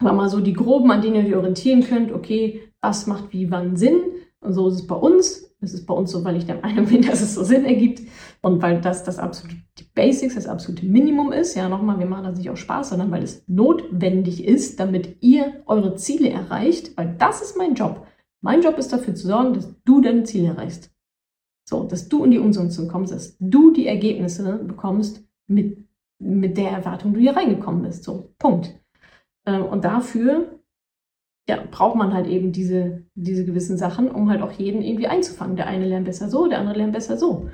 [0.03, 3.51] Aber mal so die groben, an denen ihr euch orientieren könnt, okay, was macht wie
[3.51, 4.01] wann Sinn?
[4.41, 5.55] Und so ist es bei uns.
[5.61, 8.03] Es ist bei uns so, weil ich der Meinung bin, dass es so Sinn ergibt
[8.43, 11.55] und weil das das absolute die Basics, das absolute Minimum ist.
[11.55, 15.63] Ja, nochmal, wir machen das nicht aus Spaß, sondern weil es notwendig ist, damit ihr
[15.67, 18.07] eure Ziele erreicht, weil das ist mein Job.
[18.41, 20.91] Mein Job ist dafür zu sorgen, dass du deine Ziele erreichst.
[21.65, 25.79] So, dass du in die Umsetzung kommst, dass du die Ergebnisse bekommst mit,
[26.19, 28.03] mit der Erwartung, du hier reingekommen bist.
[28.03, 28.82] So, Punkt.
[29.47, 30.59] Ähm, und dafür
[31.49, 35.57] ja, braucht man halt eben diese, diese gewissen Sachen, um halt auch jeden irgendwie einzufangen.
[35.57, 37.51] Der eine lernt besser so, der andere lernt besser so.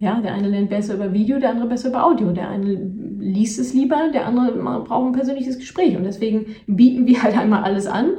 [0.00, 2.30] Ja, der eine lernt besser über Video, der andere besser über Audio.
[2.30, 2.74] Der eine
[3.18, 5.96] liest es lieber, der andere braucht ein persönliches Gespräch.
[5.96, 8.12] Und deswegen bieten wir halt einmal alles an.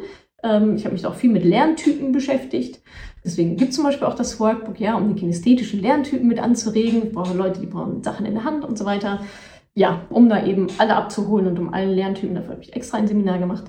[0.43, 2.81] Ähm, ich habe mich auch viel mit Lerntypen beschäftigt.
[3.23, 7.03] Deswegen gibt es zum Beispiel auch das Workbook, ja, um die kinästhetischen Lerntypen mit anzuregen.
[7.03, 9.21] Wir brauchen Leute, die brauchen Sachen in der Hand und so weiter.
[9.75, 13.07] Ja, um da eben alle abzuholen und um alle Lerntypen, dafür habe ich extra ein
[13.07, 13.65] Seminar gemacht,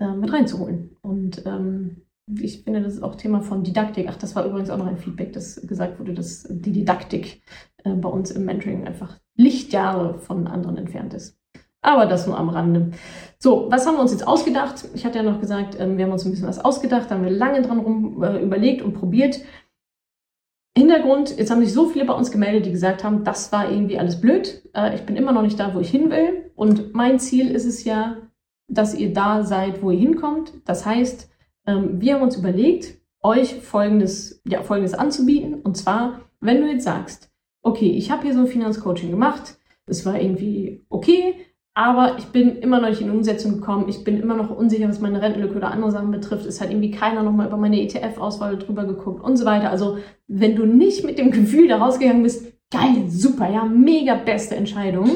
[0.00, 0.96] äh, mit reinzuholen.
[1.02, 2.02] Und ähm,
[2.40, 4.06] ich finde, das ist auch Thema von Didaktik.
[4.08, 7.42] Ach, das war übrigens auch noch ein Feedback, das gesagt wurde, dass die Didaktik
[7.84, 11.38] äh, bei uns im Mentoring einfach Lichtjahre von anderen entfernt ist.
[11.82, 12.92] Aber das nur am Rande.
[13.38, 14.86] So, was haben wir uns jetzt ausgedacht?
[14.94, 17.24] Ich hatte ja noch gesagt, ähm, wir haben uns ein bisschen was ausgedacht, da haben
[17.24, 19.40] wir lange dran rum äh, überlegt und probiert.
[20.76, 23.98] Hintergrund, jetzt haben sich so viele bei uns gemeldet, die gesagt haben, das war irgendwie
[23.98, 24.68] alles blöd.
[24.74, 26.50] Äh, ich bin immer noch nicht da, wo ich hin will.
[26.56, 28.16] Und mein Ziel ist es ja,
[28.68, 30.52] dass ihr da seid, wo ihr hinkommt.
[30.64, 31.30] Das heißt,
[31.66, 35.54] ähm, wir haben uns überlegt, euch Folgendes, ja, Folgendes anzubieten.
[35.54, 37.30] Und zwar, wenn du jetzt sagst,
[37.62, 41.36] okay, ich habe hier so ein Finanzcoaching gemacht, es war irgendwie okay,
[41.74, 43.88] aber ich bin immer noch nicht in Umsetzung gekommen.
[43.88, 46.46] Ich bin immer noch unsicher, was meine Rentenlücke oder andere Sachen betrifft.
[46.46, 49.70] Es hat irgendwie keiner nochmal über meine ETF-Auswahl drüber geguckt und so weiter.
[49.70, 49.98] Also,
[50.28, 55.10] wenn du nicht mit dem Gefühl da rausgegangen bist, geil, super, ja, mega beste Entscheidung,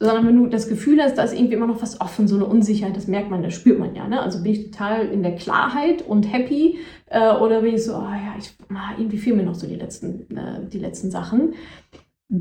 [0.00, 2.44] sondern wenn du das Gefühl hast, da ist irgendwie immer noch was offen, so eine
[2.44, 4.08] Unsicherheit, das merkt man, das spürt man ja.
[4.08, 4.20] Ne?
[4.20, 8.02] Also bin ich total in der Klarheit und happy äh, oder bin ich so, oh
[8.02, 11.54] ja, ich, ah, irgendwie fehlen mir noch so die letzten, äh, die letzten Sachen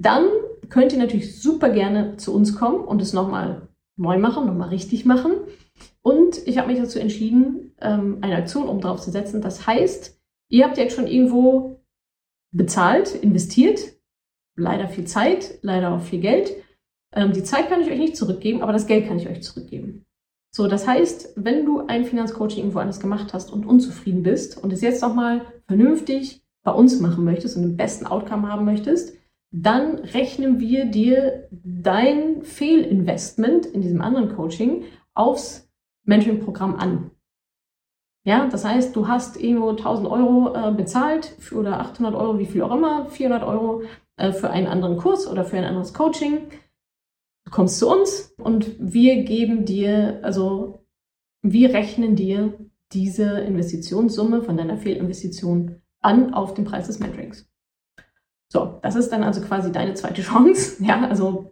[0.01, 0.25] dann
[0.69, 5.05] könnt ihr natürlich super gerne zu uns kommen und es nochmal neu machen, nochmal richtig
[5.05, 5.33] machen.
[6.01, 9.41] Und ich habe mich dazu entschieden, ähm, eine Aktion um drauf zu setzen.
[9.41, 10.19] Das heißt,
[10.49, 11.79] ihr habt jetzt schon irgendwo
[12.51, 13.93] bezahlt, investiert,
[14.55, 16.53] leider viel Zeit, leider auch viel Geld.
[17.13, 20.05] Ähm, die Zeit kann ich euch nicht zurückgeben, aber das Geld kann ich euch zurückgeben.
[20.55, 24.73] So, das heißt, wenn du ein Finanzcoaching irgendwo anders gemacht hast und unzufrieden bist und
[24.73, 29.17] es jetzt nochmal vernünftig bei uns machen möchtest und den besten Outcome haben möchtest,
[29.55, 35.71] dann rechnen wir dir dein Fehlinvestment in diesem anderen Coaching aufs
[36.05, 37.11] Mentoring-Programm an.
[38.25, 42.47] Ja, das heißt, du hast irgendwo 1000 Euro äh, bezahlt für, oder 800 Euro, wie
[42.47, 43.83] viel auch immer, 400 Euro
[44.17, 46.49] äh, für einen anderen Kurs oder für ein anderes Coaching.
[47.45, 50.83] Du kommst zu uns und wir geben dir, also
[51.43, 52.57] wir rechnen dir
[52.91, 57.52] diese Investitionssumme von deiner Fehlinvestition an auf den Preis des Mentorings.
[58.53, 60.83] So, das ist dann also quasi deine zweite Chance.
[60.85, 61.51] Ja, also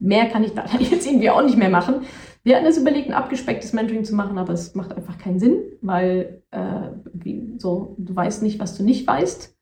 [0.00, 2.02] mehr kann ich da jetzt irgendwie auch nicht mehr machen.
[2.42, 5.62] Wir hatten es überlegt, ein abgespecktes Mentoring zu machen, aber es macht einfach keinen Sinn,
[5.80, 9.56] weil äh, wie, so, du weißt nicht, was du nicht weißt.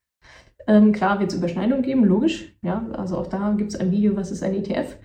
[0.66, 2.56] Ähm, klar wird es Überschneidungen geben, logisch.
[2.62, 4.96] Ja, also auch da gibt es ein Video, was ist ein ETF.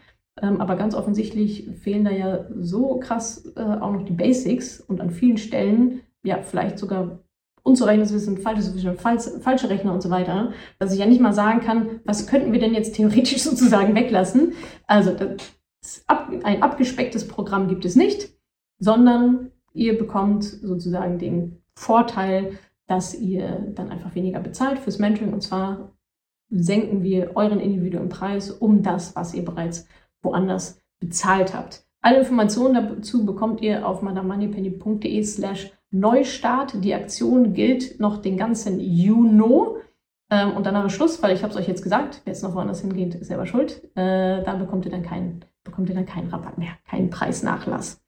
[0.41, 5.01] Ähm, aber ganz offensichtlich fehlen da ja so krass äh, auch noch die Basics und
[5.01, 7.19] an vielen Stellen ja, vielleicht sogar
[7.64, 11.34] unzureichendes Wissen, falsches Wissen, falsch, falsche Rechner und so weiter, dass ich ja nicht mal
[11.34, 14.53] sagen kann, was könnten wir denn jetzt theoretisch sozusagen weglassen.
[14.86, 15.16] Also
[16.43, 18.30] ein abgespecktes Programm gibt es nicht,
[18.80, 25.41] sondern ihr bekommt sozusagen den Vorteil, dass ihr dann einfach weniger bezahlt fürs Mentoring und
[25.41, 25.93] zwar
[26.49, 29.88] senken wir euren individuellen Preis um das, was ihr bereits
[30.22, 31.86] woanders bezahlt habt.
[32.01, 36.84] Alle Informationen dazu bekommt ihr auf madamoneypenny.de slash Neustart.
[36.84, 39.78] Die Aktion gilt noch den ganzen Juni.
[40.30, 42.56] Ähm, und danach ist Schluss, weil ich habe es euch jetzt gesagt, wer jetzt noch
[42.56, 43.84] woanders hingeht, ist selber schuld.
[43.96, 48.02] Äh, da bekommt ihr dann keinen, bekommt ihr dann keinen Rabatt mehr, keinen Preisnachlass.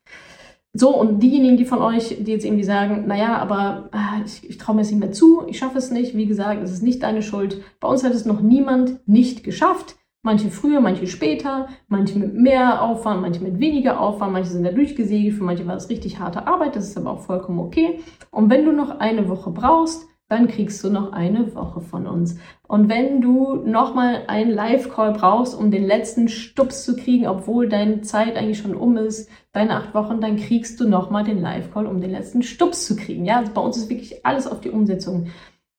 [0.77, 4.57] So, und diejenigen, die von euch, die jetzt irgendwie sagen, naja, aber äh, ich, ich
[4.57, 7.01] traue mir es nicht mehr zu, ich schaffe es nicht, wie gesagt, es ist nicht
[7.01, 7.61] deine Schuld.
[7.79, 9.95] Bei uns hat es noch niemand nicht geschafft.
[10.25, 14.71] Manche früher, manche später, manche mit mehr Aufwand, manche mit weniger Aufwand, manche sind da
[14.71, 17.99] durchgesegelt, für manche war es richtig harte Arbeit, das ist aber auch vollkommen okay.
[18.31, 22.39] Und wenn du noch eine Woche brauchst, dann kriegst du noch eine Woche von uns.
[22.67, 28.01] Und wenn du nochmal einen Live-Call brauchst, um den letzten Stups zu kriegen, obwohl deine
[28.01, 32.01] Zeit eigentlich schon um ist, deine acht Wochen, dann kriegst du nochmal den Live-Call, um
[32.01, 33.25] den letzten Stups zu kriegen.
[33.25, 35.27] Ja, also bei uns ist wirklich alles auf die Umsetzung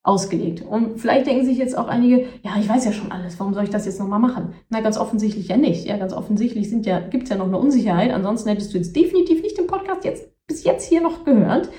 [0.07, 0.63] ausgelegt.
[0.63, 3.65] Und vielleicht denken sich jetzt auch einige, ja, ich weiß ja schon alles, warum soll
[3.65, 4.55] ich das jetzt nochmal machen?
[4.69, 5.85] Na, ganz offensichtlich ja nicht.
[5.85, 8.13] Ja, ganz offensichtlich sind ja, gibt's ja noch eine Unsicherheit.
[8.13, 11.71] Ansonsten hättest du jetzt definitiv nicht den Podcast jetzt bis jetzt hier noch gehört.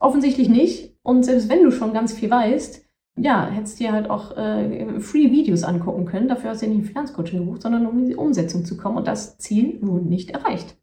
[0.00, 0.96] Offensichtlich nicht.
[1.02, 2.82] Und selbst wenn du schon ganz viel weißt,
[3.18, 6.28] ja, hättest dir halt auch äh, Free-Videos angucken können.
[6.28, 8.98] Dafür hast du ja nicht ein Finanzcoaching gebucht, sondern um in die Umsetzung zu kommen.
[8.98, 10.76] Und das Ziel wurde nicht erreicht.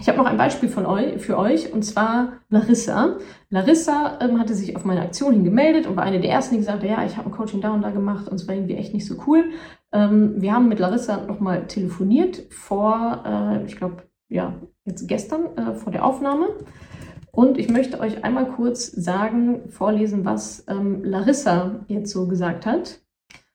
[0.00, 3.16] Ich habe noch ein Beispiel von euch, für euch, und zwar Larissa.
[3.50, 6.60] Larissa ähm, hatte sich auf meine Aktion hin gemeldet und war eine der ersten, die
[6.60, 8.76] gesagt hat, ja, ich habe ein Coaching da und da gemacht und es war irgendwie
[8.76, 9.50] echt nicht so cool.
[9.92, 15.74] Ähm, wir haben mit Larissa nochmal telefoniert vor, äh, ich glaube, ja, jetzt gestern, äh,
[15.74, 16.46] vor der Aufnahme.
[17.32, 23.00] Und ich möchte euch einmal kurz sagen, vorlesen, was ähm, Larissa jetzt so gesagt hat.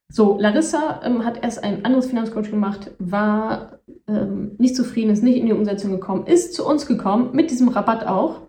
[0.09, 5.37] So, Larissa ähm, hat erst ein anderes Finanzcoach gemacht, war ähm, nicht zufrieden, ist nicht
[5.37, 8.41] in die Umsetzung gekommen, ist zu uns gekommen, mit diesem Rabatt auch.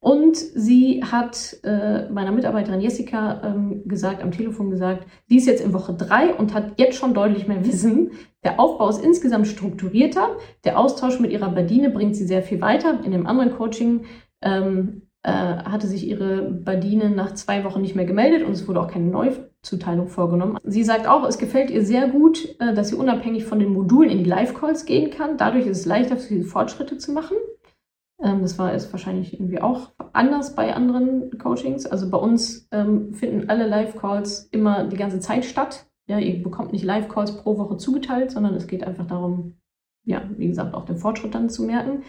[0.00, 5.64] Und sie hat äh, meiner Mitarbeiterin Jessica ähm, gesagt, am Telefon gesagt, sie ist jetzt
[5.64, 8.10] in Woche drei und hat jetzt schon deutlich mehr Wissen.
[8.44, 10.36] Der Aufbau ist insgesamt strukturierter.
[10.64, 13.00] Der Austausch mit ihrer Badine bringt sie sehr viel weiter.
[13.02, 14.04] In dem anderen Coaching
[14.42, 18.80] ähm, äh, hatte sich ihre Badine nach zwei Wochen nicht mehr gemeldet und es wurde
[18.82, 19.06] auch keine
[19.64, 20.58] Neuzuteilung vorgenommen.
[20.62, 24.10] Sie sagt auch, es gefällt ihr sehr gut, äh, dass sie unabhängig von den Modulen
[24.10, 25.36] in die Live-Calls gehen kann.
[25.36, 27.36] Dadurch ist es leichter für sie Fortschritte zu machen.
[28.22, 31.86] Ähm, das war es wahrscheinlich irgendwie auch anders bei anderen Coachings.
[31.86, 35.86] Also bei uns ähm, finden alle Live-Calls immer die ganze Zeit statt.
[36.06, 39.54] Ja, ihr bekommt nicht Live-Calls pro Woche zugeteilt, sondern es geht einfach darum,
[40.04, 42.02] ja, wie gesagt, auch den Fortschritt dann zu merken.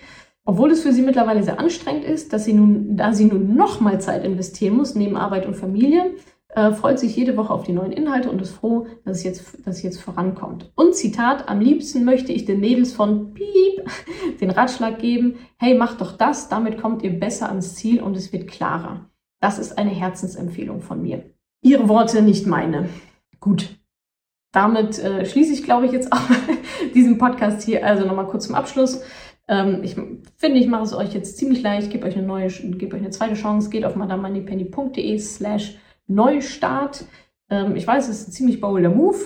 [0.43, 3.79] Obwohl es für sie mittlerweile sehr anstrengend ist, dass sie nun, da sie nun noch
[3.79, 6.11] mal Zeit investieren muss, neben Arbeit und Familie,
[6.55, 9.65] äh, freut sich jede Woche auf die neuen Inhalte und ist froh, dass es, jetzt,
[9.65, 10.71] dass es jetzt vorankommt.
[10.75, 13.85] Und Zitat, am liebsten möchte ich den Mädels von Piep
[14.41, 18.31] den Ratschlag geben, hey, macht doch das, damit kommt ihr besser ans Ziel und es
[18.31, 19.09] wird klarer.
[19.41, 21.25] Das ist eine Herzensempfehlung von mir.
[21.61, 22.89] Ihre Worte, nicht meine.
[23.39, 23.77] Gut.
[24.53, 26.29] Damit äh, schließe ich, glaube ich, jetzt auch
[26.95, 27.85] diesen Podcast hier.
[27.85, 29.01] Also nochmal kurz zum Abschluss.
[29.49, 29.95] Ähm, ich
[30.37, 33.11] finde, ich mache es euch jetzt ziemlich leicht, gebe euch eine neue, gebe euch eine
[33.11, 35.77] zweite Chance, geht auf madamoneypenny.de slash
[36.07, 37.05] Neustart.
[37.49, 39.17] Ähm, ich weiß, es ist ein ziemlich bolder Move,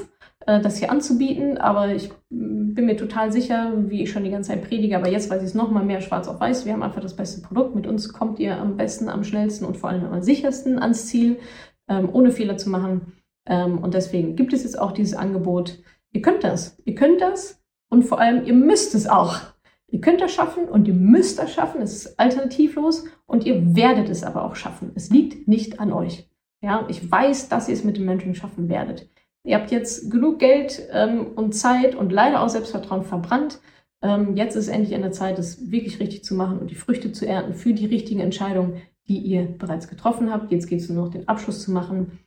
[0.46, 4.50] äh, das hier anzubieten, aber ich bin mir total sicher, wie ich schon die ganze
[4.50, 6.66] Zeit predige, aber jetzt weiß ich es nochmal mehr schwarz auf weiß.
[6.66, 7.76] Wir haben einfach das beste Produkt.
[7.76, 11.40] Mit uns kommt ihr am besten, am schnellsten und vor allem am sichersten ans Ziel,
[11.88, 13.14] ähm, ohne Fehler zu machen.
[13.46, 15.80] Ähm, und deswegen gibt es jetzt auch dieses Angebot.
[16.12, 16.78] Ihr könnt das.
[16.86, 19.40] Ihr könnt das und vor allem, ihr müsst es auch.
[19.88, 21.82] Ihr könnt das schaffen und ihr müsst das schaffen.
[21.82, 24.92] Es ist alternativlos und ihr werdet es aber auch schaffen.
[24.96, 26.30] Es liegt nicht an euch.
[26.62, 29.10] Ja, ich weiß, dass ihr es mit dem Mentoring schaffen werdet.
[29.46, 33.60] Ihr habt jetzt genug Geld ähm, und Zeit und leider auch Selbstvertrauen verbrannt.
[34.02, 37.12] Ähm, jetzt ist endlich an der Zeit, es wirklich richtig zu machen und die Früchte
[37.12, 40.52] zu ernten für die richtigen Entscheidungen, die ihr bereits getroffen habt.
[40.52, 42.20] Jetzt geht es nur noch, den Abschluss zu machen.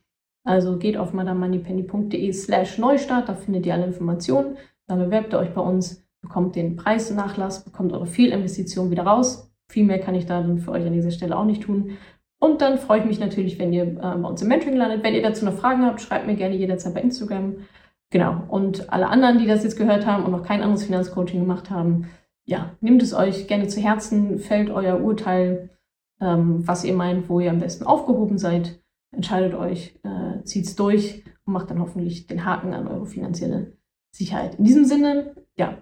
[0.43, 4.57] Also geht auf madamoneypenny.de slash Neustart, da findet ihr alle Informationen.
[4.87, 9.51] Dann bewerbt ihr euch bei uns bekommt den Preisnachlass, bekommt eure Fehlinvestition wieder raus.
[9.69, 11.97] Viel mehr kann ich da dann für euch an dieser Stelle auch nicht tun.
[12.43, 15.01] Und dann freue ich mich natürlich, wenn ihr äh, bei uns im Mentoring landet.
[15.01, 17.55] Wenn ihr dazu noch Fragen habt, schreibt mir gerne jederzeit bei Instagram.
[18.09, 18.43] Genau.
[18.49, 22.09] Und alle anderen, die das jetzt gehört haben und noch kein anderes Finanzcoaching gemacht haben,
[22.43, 25.69] ja, nehmt es euch gerne zu Herzen, fällt euer Urteil,
[26.19, 28.77] ähm, was ihr meint, wo ihr am besten aufgehoben seid.
[29.15, 33.77] Entscheidet euch, äh, zieht es durch und macht dann hoffentlich den Haken an eure finanzielle
[34.11, 34.55] Sicherheit.
[34.55, 35.77] In diesem Sinne, ja,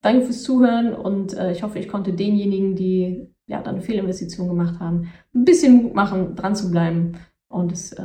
[0.00, 4.48] Danke fürs Zuhören und äh, ich hoffe, ich konnte denjenigen, die ja, dann eine Fehlinvestition
[4.48, 7.14] gemacht haben, ein bisschen Mut machen, dran zu bleiben
[7.48, 8.02] und es äh,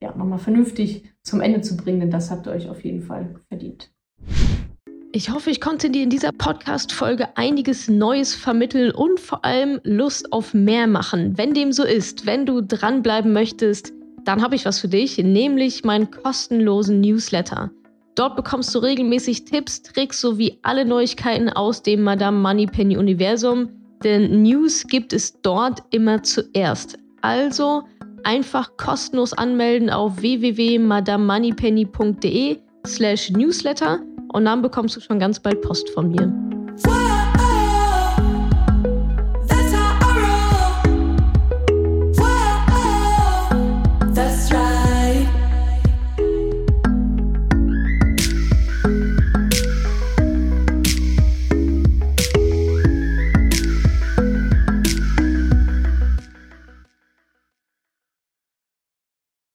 [0.00, 3.36] ja, nochmal vernünftig zum Ende zu bringen, denn das habt ihr euch auf jeden Fall
[3.48, 3.90] verdient.
[5.12, 10.32] Ich hoffe, ich konnte dir in dieser Podcast-Folge einiges Neues vermitteln und vor allem Lust
[10.32, 11.36] auf mehr machen.
[11.38, 13.92] Wenn dem so ist, wenn du dranbleiben möchtest,
[14.24, 17.70] dann habe ich was für dich, nämlich meinen kostenlosen Newsletter.
[18.14, 23.70] Dort bekommst du regelmäßig Tipps, Tricks sowie alle Neuigkeiten aus dem Madame Moneypenny Universum,
[24.04, 26.96] denn News gibt es dort immer zuerst.
[27.20, 27.82] Also
[28.24, 34.00] einfach kostenlos anmelden auf www.madamemoneypenny.de slash newsletter
[34.32, 36.32] und dann bekommst du schon ganz bald Post von mir.